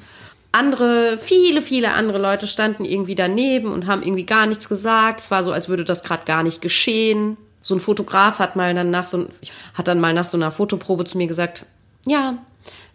[0.53, 5.19] Andere, viele, viele andere Leute standen irgendwie daneben und haben irgendwie gar nichts gesagt.
[5.19, 7.37] Es war so, als würde das gerade gar nicht geschehen.
[7.61, 9.27] So ein Fotograf hat mal dann nach so
[9.75, 11.67] hat dann mal nach so einer Fotoprobe zu mir gesagt,
[12.07, 12.39] ja,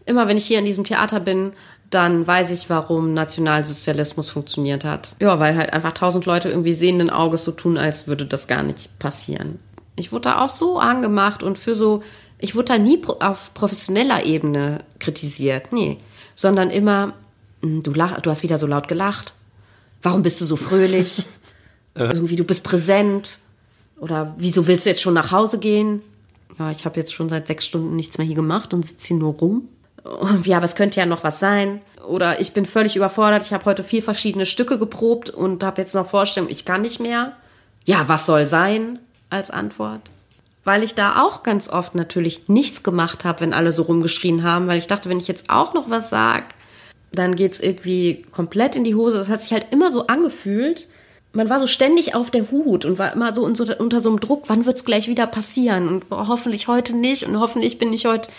[0.06, 1.52] immer wenn ich hier in diesem Theater bin,
[1.90, 5.16] dann weiß ich, warum Nationalsozialismus funktioniert hat.
[5.22, 8.64] Ja, weil halt einfach tausend Leute irgendwie sehenden Auges so tun, als würde das gar
[8.64, 9.60] nicht passieren.
[9.96, 12.04] Ich wurde da auch so angemacht und für so,
[12.40, 15.98] ich wurde da nie auf professioneller Ebene kritisiert, nee,
[16.36, 17.14] sondern immer,
[17.62, 19.34] hm, du, lach, du hast wieder so laut gelacht.
[20.02, 21.26] Warum bist du so fröhlich?
[21.96, 23.40] Irgendwie, du bist präsent.
[24.00, 26.04] Oder wieso willst du jetzt schon nach Hause gehen?
[26.60, 29.18] Ja, ich habe jetzt schon seit sechs Stunden nichts mehr hier gemacht und sitze hier
[29.18, 29.68] nur rum.
[30.44, 31.82] Ja, aber es könnte ja noch was sein.
[32.08, 33.44] Oder ich bin völlig überfordert.
[33.44, 37.00] Ich habe heute vier verschiedene Stücke geprobt und habe jetzt noch Vorstellung, ich kann nicht
[37.00, 37.34] mehr.
[37.86, 39.00] Ja, was soll sein?
[39.30, 40.02] Als Antwort.
[40.64, 44.68] Weil ich da auch ganz oft natürlich nichts gemacht habe, wenn alle so rumgeschrien haben,
[44.68, 46.46] weil ich dachte, wenn ich jetzt auch noch was sag,
[47.12, 49.18] dann geht's irgendwie komplett in die Hose.
[49.18, 50.88] Das hat sich halt immer so angefühlt.
[51.34, 54.20] Man war so ständig auf der Hut und war immer so unter, unter so einem
[54.20, 55.88] Druck, wann wird's gleich wieder passieren?
[55.88, 58.30] Und hoffentlich heute nicht und hoffentlich bin ich heute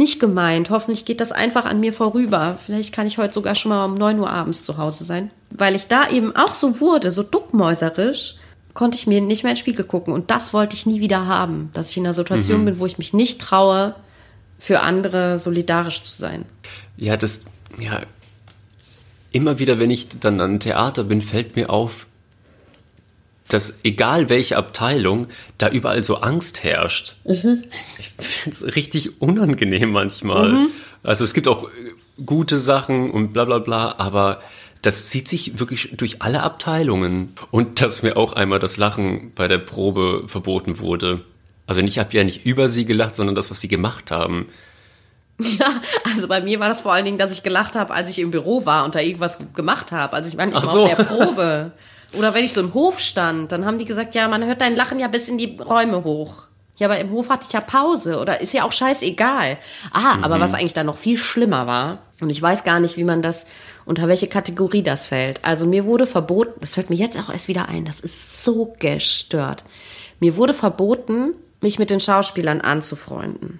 [0.00, 0.70] nicht gemeint.
[0.70, 2.58] Hoffentlich geht das einfach an mir vorüber.
[2.64, 5.30] Vielleicht kann ich heute sogar schon mal um 9 Uhr abends zu Hause sein.
[5.50, 8.34] Weil ich da eben auch so wurde, so duckmäuserisch,
[8.74, 10.14] konnte ich mir nicht mehr in den Spiegel gucken.
[10.14, 11.70] Und das wollte ich nie wieder haben.
[11.74, 12.64] Dass ich in einer Situation mhm.
[12.64, 13.94] bin, wo ich mich nicht traue,
[14.58, 16.44] für andere solidarisch zu sein.
[16.96, 17.44] Ja, das,
[17.78, 18.00] ja,
[19.32, 22.06] immer wieder, wenn ich dann an Theater bin, fällt mir auf,
[23.52, 25.26] dass egal welche Abteilung,
[25.58, 27.16] da überall so Angst herrscht.
[27.24, 27.62] Mhm.
[27.98, 30.48] Ich finde es richtig unangenehm manchmal.
[30.48, 30.68] Mhm.
[31.02, 31.68] Also es gibt auch äh,
[32.24, 34.40] gute Sachen und bla bla bla, aber
[34.82, 37.34] das zieht sich wirklich durch alle Abteilungen.
[37.50, 41.24] Und dass mir auch einmal das Lachen bei der Probe verboten wurde.
[41.66, 44.48] Also ich habe ja nicht über sie gelacht, sondern das, was sie gemacht haben.
[45.38, 45.68] Ja,
[46.04, 48.30] also bei mir war das vor allen Dingen, dass ich gelacht habe, als ich im
[48.30, 50.14] Büro war und da irgendwas gemacht habe.
[50.14, 50.82] Also ich war nicht so.
[50.82, 51.72] auf der Probe.
[52.12, 54.76] Oder wenn ich so im Hof stand, dann haben die gesagt, ja, man hört dein
[54.76, 56.42] Lachen ja bis in die Räume hoch.
[56.76, 59.58] Ja, aber im Hof hatte ich ja Pause oder ist ja auch scheißegal.
[59.92, 60.24] Ah, mhm.
[60.24, 63.22] aber was eigentlich da noch viel schlimmer war, und ich weiß gar nicht, wie man
[63.22, 63.44] das,
[63.84, 65.44] unter welche Kategorie das fällt.
[65.44, 68.72] Also mir wurde verboten, das fällt mir jetzt auch erst wieder ein, das ist so
[68.78, 69.64] gestört.
[70.20, 73.58] Mir wurde verboten, mich mit den Schauspielern anzufreunden.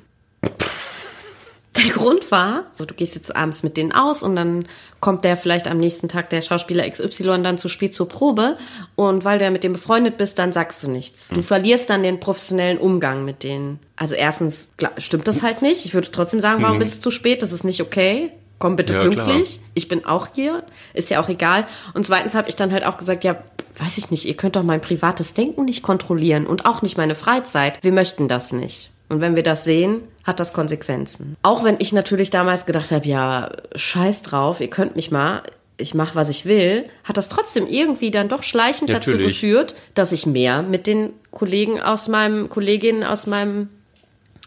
[1.83, 4.67] Der Grund war, du gehst jetzt abends mit denen aus und dann
[5.01, 8.57] kommt der vielleicht am nächsten Tag der Schauspieler XY dann zu spät zur Probe
[8.97, 11.29] und weil du ja mit dem befreundet bist, dann sagst du nichts.
[11.29, 13.79] Du verlierst dann den professionellen Umgang mit denen.
[13.97, 15.87] Also erstens klar, stimmt das halt nicht.
[15.87, 16.81] Ich würde trotzdem sagen, warum mhm.
[16.81, 17.43] bist du zu spät?
[17.43, 18.33] Das ist nicht okay.
[18.59, 19.55] Komm bitte ja, pünktlich.
[19.55, 19.71] Klar.
[19.73, 20.65] Ich bin auch hier.
[20.93, 21.67] Ist ja auch egal.
[21.95, 23.43] Und zweitens habe ich dann halt auch gesagt, ja,
[23.79, 27.15] weiß ich nicht, ihr könnt doch mein privates Denken nicht kontrollieren und auch nicht meine
[27.15, 27.83] Freizeit.
[27.83, 28.91] Wir möchten das nicht.
[29.11, 31.37] Und wenn wir das sehen, hat das Konsequenzen.
[31.43, 35.43] Auch wenn ich natürlich damals gedacht habe, ja, scheiß drauf, ihr könnt mich mal,
[35.77, 39.19] ich mache, was ich will, hat das trotzdem irgendwie dann doch schleichend natürlich.
[39.19, 43.69] dazu geführt, dass ich mehr mit den Kollegen aus meinem, Kolleginnen aus meinem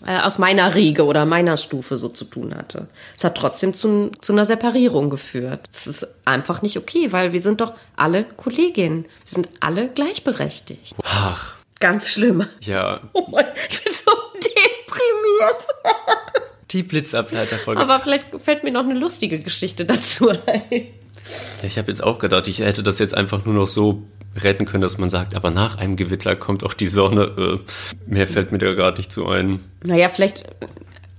[0.06, 2.88] äh, aus meiner Riege oder meiner Stufe so zu tun hatte.
[3.15, 5.69] Es hat trotzdem zu, zu einer Separierung geführt.
[5.71, 9.04] Es ist einfach nicht okay, weil wir sind doch alle Kolleginnen.
[9.04, 10.95] Wir sind alle gleichberechtigt.
[11.04, 11.56] Ach.
[11.80, 12.47] Ganz schlimm.
[12.62, 13.02] Ja.
[13.13, 14.12] Oh mein, ich bin so
[14.93, 15.67] deprimiert.
[16.71, 17.82] Die Blitzableiterfolge.
[17.82, 20.88] Aber vielleicht fällt mir noch eine lustige Geschichte dazu ein.
[21.62, 24.03] Ich habe jetzt auch gedacht, ich hätte das jetzt einfach nur noch so
[24.36, 27.23] retten können, dass man sagt, aber nach einem Gewitter kommt auch die Sonne.
[27.38, 29.63] Äh, mehr fällt mir da gerade nicht zu ein.
[29.84, 30.43] Naja, vielleicht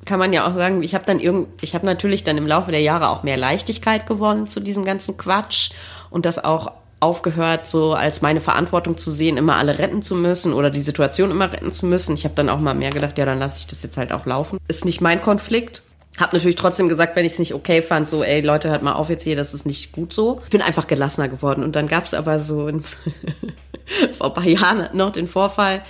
[0.04, 2.70] kann man ja auch sagen, ich habe dann irgend, ich habe natürlich dann im Laufe
[2.70, 5.70] der Jahre auch mehr Leichtigkeit gewonnen zu diesem ganzen Quatsch
[6.10, 10.52] und das auch aufgehört, so als meine Verantwortung zu sehen, immer alle retten zu müssen
[10.52, 12.14] oder die Situation immer retten zu müssen.
[12.14, 14.26] Ich habe dann auch mal mehr gedacht, ja, dann lasse ich das jetzt halt auch
[14.26, 14.58] laufen.
[14.68, 15.82] Ist nicht mein Konflikt.
[16.18, 18.92] Hab natürlich trotzdem gesagt, wenn ich es nicht okay fand, so, ey Leute, hört mal
[18.92, 20.40] auf jetzt hier, das ist nicht gut so.
[20.44, 21.64] Ich bin einfach gelassener geworden.
[21.64, 22.82] Und dann gab es aber so in,
[24.16, 25.82] vor ein paar Jahren noch den Vorfall,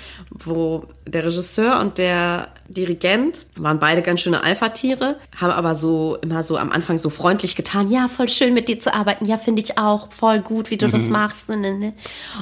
[0.44, 6.42] wo der Regisseur und der Dirigent waren beide ganz schöne Alpha-Tiere, haben aber so immer
[6.42, 9.62] so am Anfang so freundlich getan, ja, voll schön mit dir zu arbeiten, ja, finde
[9.62, 10.90] ich auch, voll gut, wie du mhm.
[10.90, 11.48] das machst.
[11.48, 11.92] Ne, ne, ne.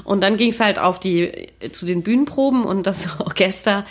[0.04, 3.84] Und dann ging es halt auf die, zu den Bühnenproben und das Orchester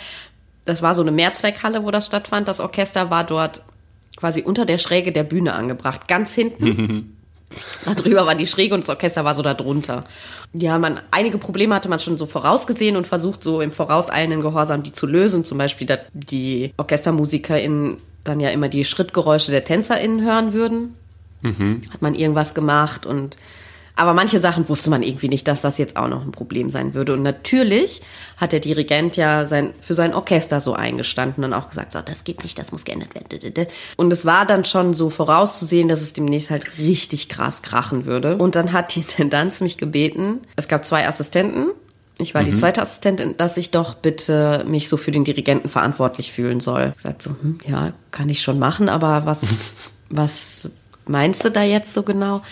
[0.64, 2.48] das war so eine Mehrzweckhalle, wo das stattfand.
[2.48, 3.62] Das Orchester war dort
[4.16, 7.16] quasi unter der Schräge der Bühne angebracht, ganz hinten.
[7.84, 10.04] da drüber war die Schräge und das Orchester war so da drunter.
[10.52, 14.82] Ja, man, einige Probleme hatte man schon so vorausgesehen und versucht so im vorauseilenden Gehorsam
[14.82, 15.44] die zu lösen.
[15.44, 20.94] Zum Beispiel, dass die OrchestermusikerInnen dann ja immer die Schrittgeräusche der TänzerInnen hören würden.
[21.92, 23.36] Hat man irgendwas gemacht und
[23.94, 26.94] aber manche Sachen wusste man irgendwie nicht, dass das jetzt auch noch ein Problem sein
[26.94, 27.12] würde.
[27.12, 28.00] Und natürlich
[28.38, 32.24] hat der Dirigent ja sein, für sein Orchester so eingestanden und auch gesagt, so, das
[32.24, 33.66] geht nicht, das muss geändert werden.
[33.96, 38.36] Und es war dann schon so vorauszusehen, dass es demnächst halt richtig krass krachen würde.
[38.38, 41.68] Und dann hat die Intendanz mich gebeten, es gab zwei Assistenten,
[42.18, 46.30] ich war die zweite Assistentin, dass ich doch bitte mich so für den Dirigenten verantwortlich
[46.30, 46.92] fühlen soll.
[46.96, 49.40] Ich gesagt so, hm, ja, kann ich schon machen, aber was,
[50.08, 50.70] was
[51.06, 52.42] meinst du da jetzt so genau?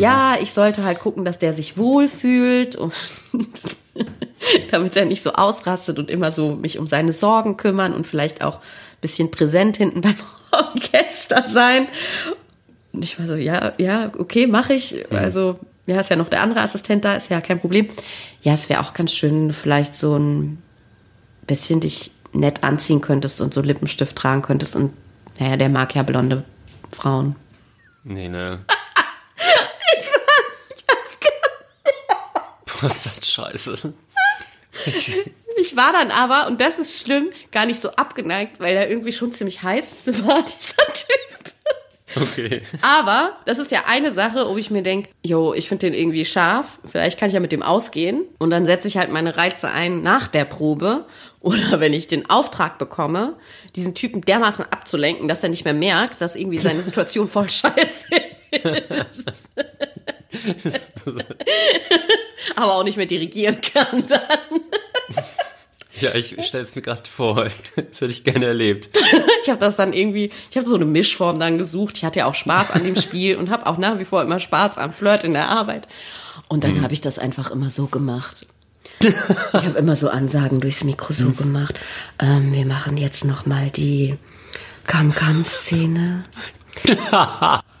[0.00, 2.92] Ja, ich sollte halt gucken, dass der sich wohlfühlt und
[4.70, 8.42] damit er nicht so ausrastet und immer so mich um seine Sorgen kümmern und vielleicht
[8.42, 10.14] auch ein bisschen präsent hinten beim
[10.52, 11.86] Orchester sein.
[12.92, 15.10] Und ich war so, ja, ja, okay, mache ich.
[15.12, 17.88] Also, ja, ist ja noch der andere Assistent da, ist ja kein Problem.
[18.42, 20.62] Ja, es wäre auch ganz schön, wenn du vielleicht so ein
[21.46, 24.76] bisschen dich nett anziehen könntest und so Lippenstift tragen könntest.
[24.76, 24.92] Und
[25.38, 26.44] naja, der mag ja blonde
[26.92, 27.36] Frauen.
[28.04, 28.60] Nee, ne.
[32.84, 33.94] Boah, ist das scheiße.
[35.56, 39.12] Ich war dann aber, und das ist schlimm, gar nicht so abgeneigt, weil er irgendwie
[39.12, 41.14] schon ziemlich heiß war, dieser Typ.
[42.16, 42.62] Okay.
[42.82, 46.26] Aber das ist ja eine Sache, wo ich mir denke, jo, ich finde den irgendwie
[46.26, 48.22] scharf, vielleicht kann ich ja mit dem ausgehen.
[48.38, 51.06] Und dann setze ich halt meine Reize ein nach der Probe.
[51.40, 53.34] Oder wenn ich den Auftrag bekomme,
[53.76, 58.06] diesen Typen dermaßen abzulenken, dass er nicht mehr merkt, dass irgendwie seine Situation voll scheiße
[59.10, 59.42] ist.
[62.56, 64.20] Aber auch nicht mehr dirigieren kann dann.
[66.00, 67.48] Ja, ich stelle es mir gerade vor.
[67.76, 68.90] Das hätte ich gerne erlebt.
[69.42, 71.96] Ich habe das dann irgendwie, ich habe so eine Mischform dann gesucht.
[71.96, 74.40] Ich hatte ja auch Spaß an dem Spiel und habe auch nach wie vor immer
[74.40, 75.86] Spaß am Flirt in der Arbeit.
[76.48, 78.46] Und dann habe ich das einfach immer so gemacht.
[79.00, 79.14] Ich
[79.52, 81.80] habe immer so Ansagen durchs Mikro so gemacht.
[82.18, 84.16] Ähm, wir machen jetzt noch mal die
[84.86, 86.24] Kam-Kam-Szene.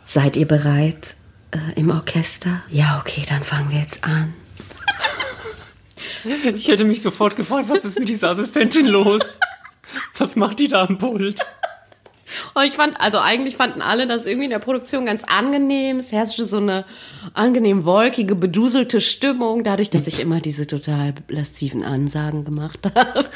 [0.04, 1.14] Seid ihr bereit
[1.50, 2.62] äh, im Orchester?
[2.70, 4.34] Ja, okay, dann fangen wir jetzt an.
[6.54, 9.36] Ich hätte mich sofort gefragt, was ist mit dieser Assistentin los?
[10.16, 11.40] Was macht die da am Pult?
[12.54, 15.98] Und ich fand, also eigentlich fanden alle das irgendwie in der Produktion ganz angenehm.
[15.98, 16.84] Es herrschte so eine
[17.32, 23.24] angenehm wolkige, beduselte Stimmung, dadurch, dass ich immer diese total lasziven Ansagen gemacht habe.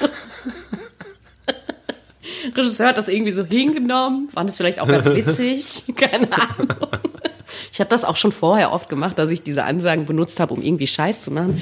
[2.56, 6.88] Regisseur hat das irgendwie so hingenommen, fand es vielleicht auch ganz witzig, keine Ahnung.
[7.72, 10.62] Ich habe das auch schon vorher oft gemacht, dass ich diese Ansagen benutzt habe, um
[10.62, 11.60] irgendwie Scheiß zu machen.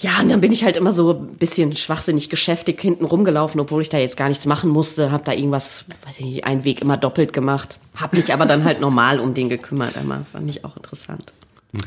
[0.00, 3.82] Ja, und dann bin ich halt immer so ein bisschen schwachsinnig geschäftig hinten rumgelaufen, obwohl
[3.82, 5.12] ich da jetzt gar nichts machen musste.
[5.12, 7.78] Hab da irgendwas, weiß ich nicht, einen Weg immer doppelt gemacht.
[7.94, 9.96] Hab mich aber dann halt normal um den gekümmert.
[9.96, 10.24] Immer.
[10.32, 11.34] Fand ich auch interessant.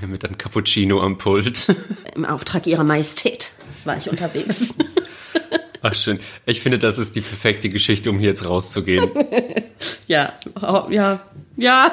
[0.08, 1.68] Mit einem Cappuccino am Pult.
[2.16, 3.52] Im Auftrag ihrer Majestät
[3.84, 4.76] war ich unterwegs.
[5.82, 6.20] Ach schön.
[6.46, 9.10] Ich finde, das ist die perfekte Geschichte, um hier jetzt rauszugehen.
[10.08, 11.20] ja, oh, ja,
[11.58, 11.92] ja.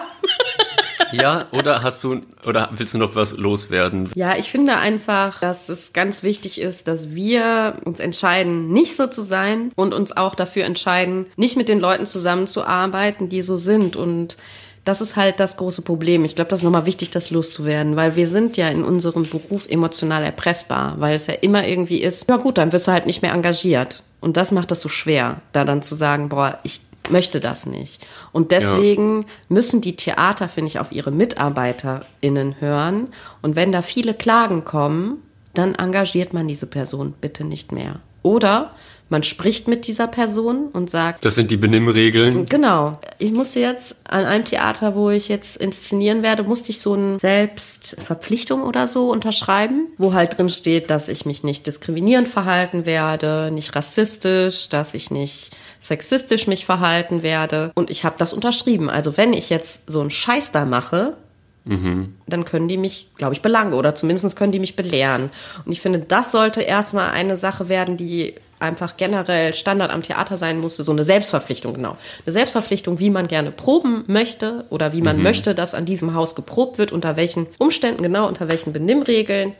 [1.12, 4.10] Ja, oder hast du oder willst du noch was loswerden?
[4.14, 9.06] Ja, ich finde einfach, dass es ganz wichtig ist, dass wir uns entscheiden, nicht so
[9.06, 13.96] zu sein und uns auch dafür entscheiden, nicht mit den Leuten zusammenzuarbeiten, die so sind.
[13.96, 14.36] Und
[14.84, 16.24] das ist halt das große Problem.
[16.24, 19.68] Ich glaube, das ist nochmal wichtig, das loszuwerden, weil wir sind ja in unserem Beruf
[19.68, 23.22] emotional erpressbar, weil es ja immer irgendwie ist, ja gut, dann wirst du halt nicht
[23.22, 24.02] mehr engagiert.
[24.20, 28.06] Und das macht das so schwer, da dann zu sagen, boah, ich möchte das nicht.
[28.32, 29.28] Und deswegen ja.
[29.48, 33.08] müssen die Theater, finde ich, auf ihre MitarbeiterInnen hören.
[33.42, 35.22] Und wenn da viele Klagen kommen,
[35.54, 38.00] dann engagiert man diese Person bitte nicht mehr.
[38.22, 38.72] Oder
[39.10, 41.24] man spricht mit dieser Person und sagt.
[41.24, 42.44] Das sind die Benimmregeln.
[42.44, 42.92] Genau.
[43.18, 47.18] Ich musste jetzt an einem Theater, wo ich jetzt inszenieren werde, musste ich so eine
[47.18, 53.50] Selbstverpflichtung oder so unterschreiben, wo halt drin steht, dass ich mich nicht diskriminierend verhalten werde,
[53.50, 57.72] nicht rassistisch, dass ich nicht sexistisch mich verhalten werde.
[57.74, 58.88] Und ich habe das unterschrieben.
[58.90, 61.16] Also wenn ich jetzt so einen Scheiß da mache,
[61.64, 62.14] mhm.
[62.26, 65.30] dann können die mich, glaube ich, belangen oder zumindest können die mich belehren.
[65.64, 70.36] Und ich finde, das sollte erstmal eine Sache werden, die einfach generell Standard am Theater
[70.36, 71.96] sein musste, so eine Selbstverpflichtung, genau.
[72.26, 75.22] Eine Selbstverpflichtung, wie man gerne proben möchte oder wie man mhm.
[75.22, 79.54] möchte, dass an diesem Haus geprobt wird, unter welchen Umständen, genau, unter welchen Benimmregeln.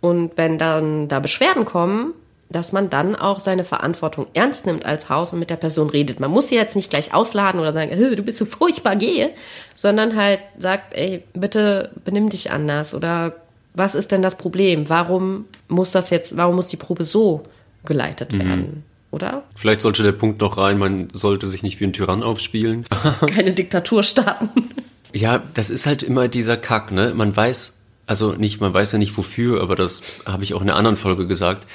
[0.00, 2.12] Und wenn dann da Beschwerden kommen,
[2.54, 6.20] dass man dann auch seine Verantwortung ernst nimmt als Haus und mit der Person redet.
[6.20, 9.30] Man muss sie jetzt nicht gleich ausladen oder sagen, du bist so furchtbar, gehe,
[9.74, 13.34] sondern halt sagt, ey, bitte benimm dich anders oder
[13.74, 14.88] was ist denn das Problem?
[14.88, 17.42] Warum muss das jetzt, warum muss die Probe so
[17.84, 18.38] geleitet mhm.
[18.38, 18.84] werden?
[19.10, 19.42] Oder?
[19.54, 22.84] Vielleicht sollte der Punkt noch rein, man sollte sich nicht wie ein Tyrann aufspielen.
[23.26, 24.70] Keine Diktatur starten.
[25.12, 27.12] Ja, das ist halt immer dieser Kack, ne?
[27.14, 30.68] Man weiß, also nicht, man weiß ja nicht wofür, aber das habe ich auch in
[30.68, 31.66] einer anderen Folge gesagt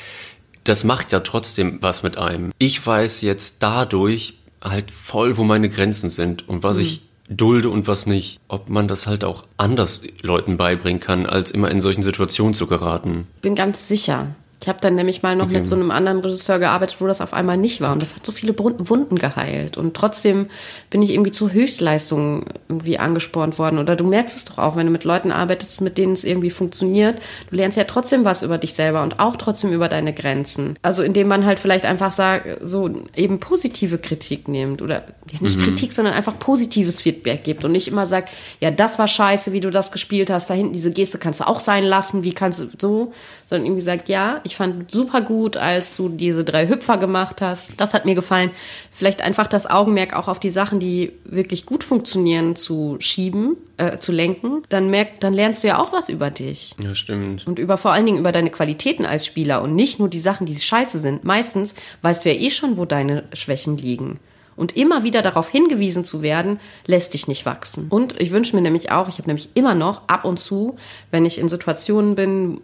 [0.70, 2.52] das macht ja trotzdem was mit einem.
[2.60, 6.84] Ich weiß jetzt dadurch, halt voll, wo meine Grenzen sind und was mhm.
[6.84, 8.40] ich dulde und was nicht.
[8.48, 12.68] Ob man das halt auch anders Leuten beibringen kann, als immer in solchen Situationen zu
[12.68, 13.28] geraten.
[13.42, 14.36] Bin ganz sicher.
[14.62, 15.60] Ich habe dann nämlich mal noch okay.
[15.60, 17.94] mit so einem anderen Regisseur gearbeitet, wo das auf einmal nicht war.
[17.94, 19.78] Und das hat so viele Wunden geheilt.
[19.78, 20.48] Und trotzdem
[20.90, 23.80] bin ich irgendwie zu Höchstleistungen irgendwie angespornt worden.
[23.80, 26.50] Oder du merkst es doch auch, wenn du mit Leuten arbeitest, mit denen es irgendwie
[26.50, 27.22] funktioniert.
[27.50, 30.78] Du lernst ja trotzdem was über dich selber und auch trotzdem über deine Grenzen.
[30.82, 34.82] Also indem man halt vielleicht einfach sagt, so eben positive Kritik nimmt.
[34.82, 35.64] Oder ja, nicht mhm.
[35.64, 37.64] Kritik, sondern einfach positives Feedback gibt.
[37.64, 38.30] Und nicht immer sagt,
[38.60, 40.50] ja, das war scheiße, wie du das gespielt hast.
[40.50, 42.24] Da hinten diese Geste kannst du auch sein lassen.
[42.24, 43.14] Wie kannst du so?
[43.50, 47.74] Sondern irgendwie sagt, ja, ich fand super gut, als du diese drei Hüpfer gemacht hast.
[47.78, 48.52] Das hat mir gefallen.
[48.92, 53.98] Vielleicht einfach das Augenmerk auch auf die Sachen, die wirklich gut funktionieren, zu schieben, äh,
[53.98, 54.62] zu lenken.
[54.70, 56.76] Dann merkt, dann lernst du ja auch was über dich.
[56.84, 57.48] Ja, stimmt.
[57.48, 60.46] Und über vor allen Dingen über deine Qualitäten als Spieler und nicht nur die Sachen,
[60.46, 61.24] die scheiße sind.
[61.24, 61.74] Meistens
[62.04, 64.20] weißt du ja eh schon, wo deine Schwächen liegen.
[64.60, 67.88] Und immer wieder darauf hingewiesen zu werden, lässt dich nicht wachsen.
[67.90, 70.76] Und ich wünsche mir nämlich auch, ich habe nämlich immer noch ab und zu,
[71.12, 72.60] wenn ich in Situationen bin,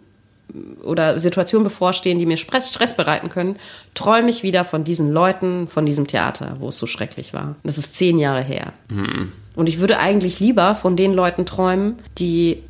[0.82, 3.56] oder Situationen bevorstehen, die mir Stress, Stress bereiten können,
[3.94, 7.56] träume ich wieder von diesen Leuten, von diesem Theater, wo es so schrecklich war.
[7.62, 8.72] Das ist zehn Jahre her.
[8.88, 9.32] Mhm.
[9.54, 12.62] Und ich würde eigentlich lieber von den Leuten träumen, die,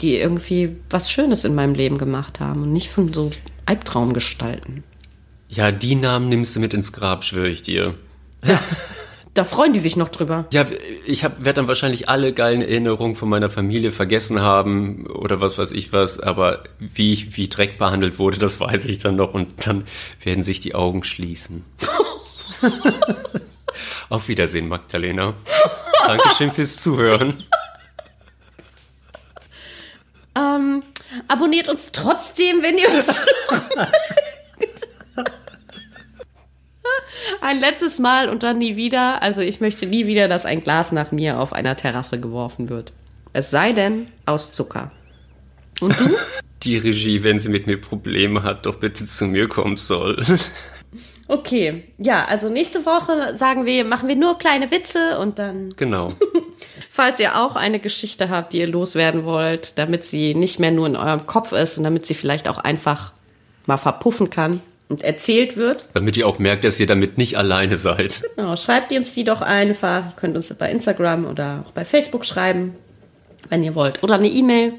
[0.00, 3.30] die irgendwie was Schönes in meinem Leben gemacht haben und nicht von so
[3.66, 4.84] Albtraumgestalten.
[5.48, 7.94] Ja, die Namen nimmst du mit ins Grab, schwöre ich dir.
[8.44, 8.60] Ja.
[9.34, 10.46] Da freuen die sich noch drüber.
[10.52, 10.66] Ja,
[11.06, 15.70] ich werde dann wahrscheinlich alle geilen Erinnerungen von meiner Familie vergessen haben oder was weiß
[15.70, 19.66] ich was, aber wie ich, wie Dreck behandelt wurde, das weiß ich dann noch und
[19.66, 19.86] dann
[20.22, 21.64] werden sich die Augen schließen.
[24.08, 25.34] Auf Wiedersehen, Magdalena.
[26.06, 27.44] Dankeschön fürs Zuhören.
[30.36, 30.82] Ähm,
[31.28, 33.24] abonniert uns trotzdem, wenn ihr uns.
[37.42, 39.22] ein letztes Mal und dann nie wieder.
[39.22, 42.92] Also ich möchte nie wieder, dass ein Glas nach mir auf einer Terrasse geworfen wird.
[43.32, 44.90] Es sei denn aus Zucker.
[45.80, 46.16] Und du?
[46.62, 50.24] Die Regie, wenn sie mit mir Probleme hat, doch bitte zu mir kommen soll.
[51.30, 55.72] Okay, ja, also nächste Woche sagen wir, machen wir nur kleine Witze und dann.
[55.76, 56.08] Genau.
[56.88, 60.88] Falls ihr auch eine Geschichte habt, die ihr loswerden wollt, damit sie nicht mehr nur
[60.88, 63.12] in eurem Kopf ist und damit sie vielleicht auch einfach
[63.66, 64.60] mal verpuffen kann,
[64.90, 65.88] und erzählt wird.
[65.94, 68.22] Damit ihr auch merkt, dass ihr damit nicht alleine seid.
[68.36, 70.06] Genau, schreibt ihr uns die doch einfach.
[70.06, 72.74] Ihr könnt uns bei Instagram oder auch bei Facebook schreiben,
[73.48, 74.02] wenn ihr wollt.
[74.02, 74.74] Oder eine E-Mail.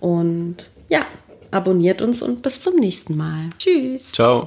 [0.00, 0.56] Und
[0.88, 1.06] ja,
[1.50, 3.50] abonniert uns und bis zum nächsten Mal.
[3.58, 4.12] Tschüss.
[4.12, 4.46] Ciao.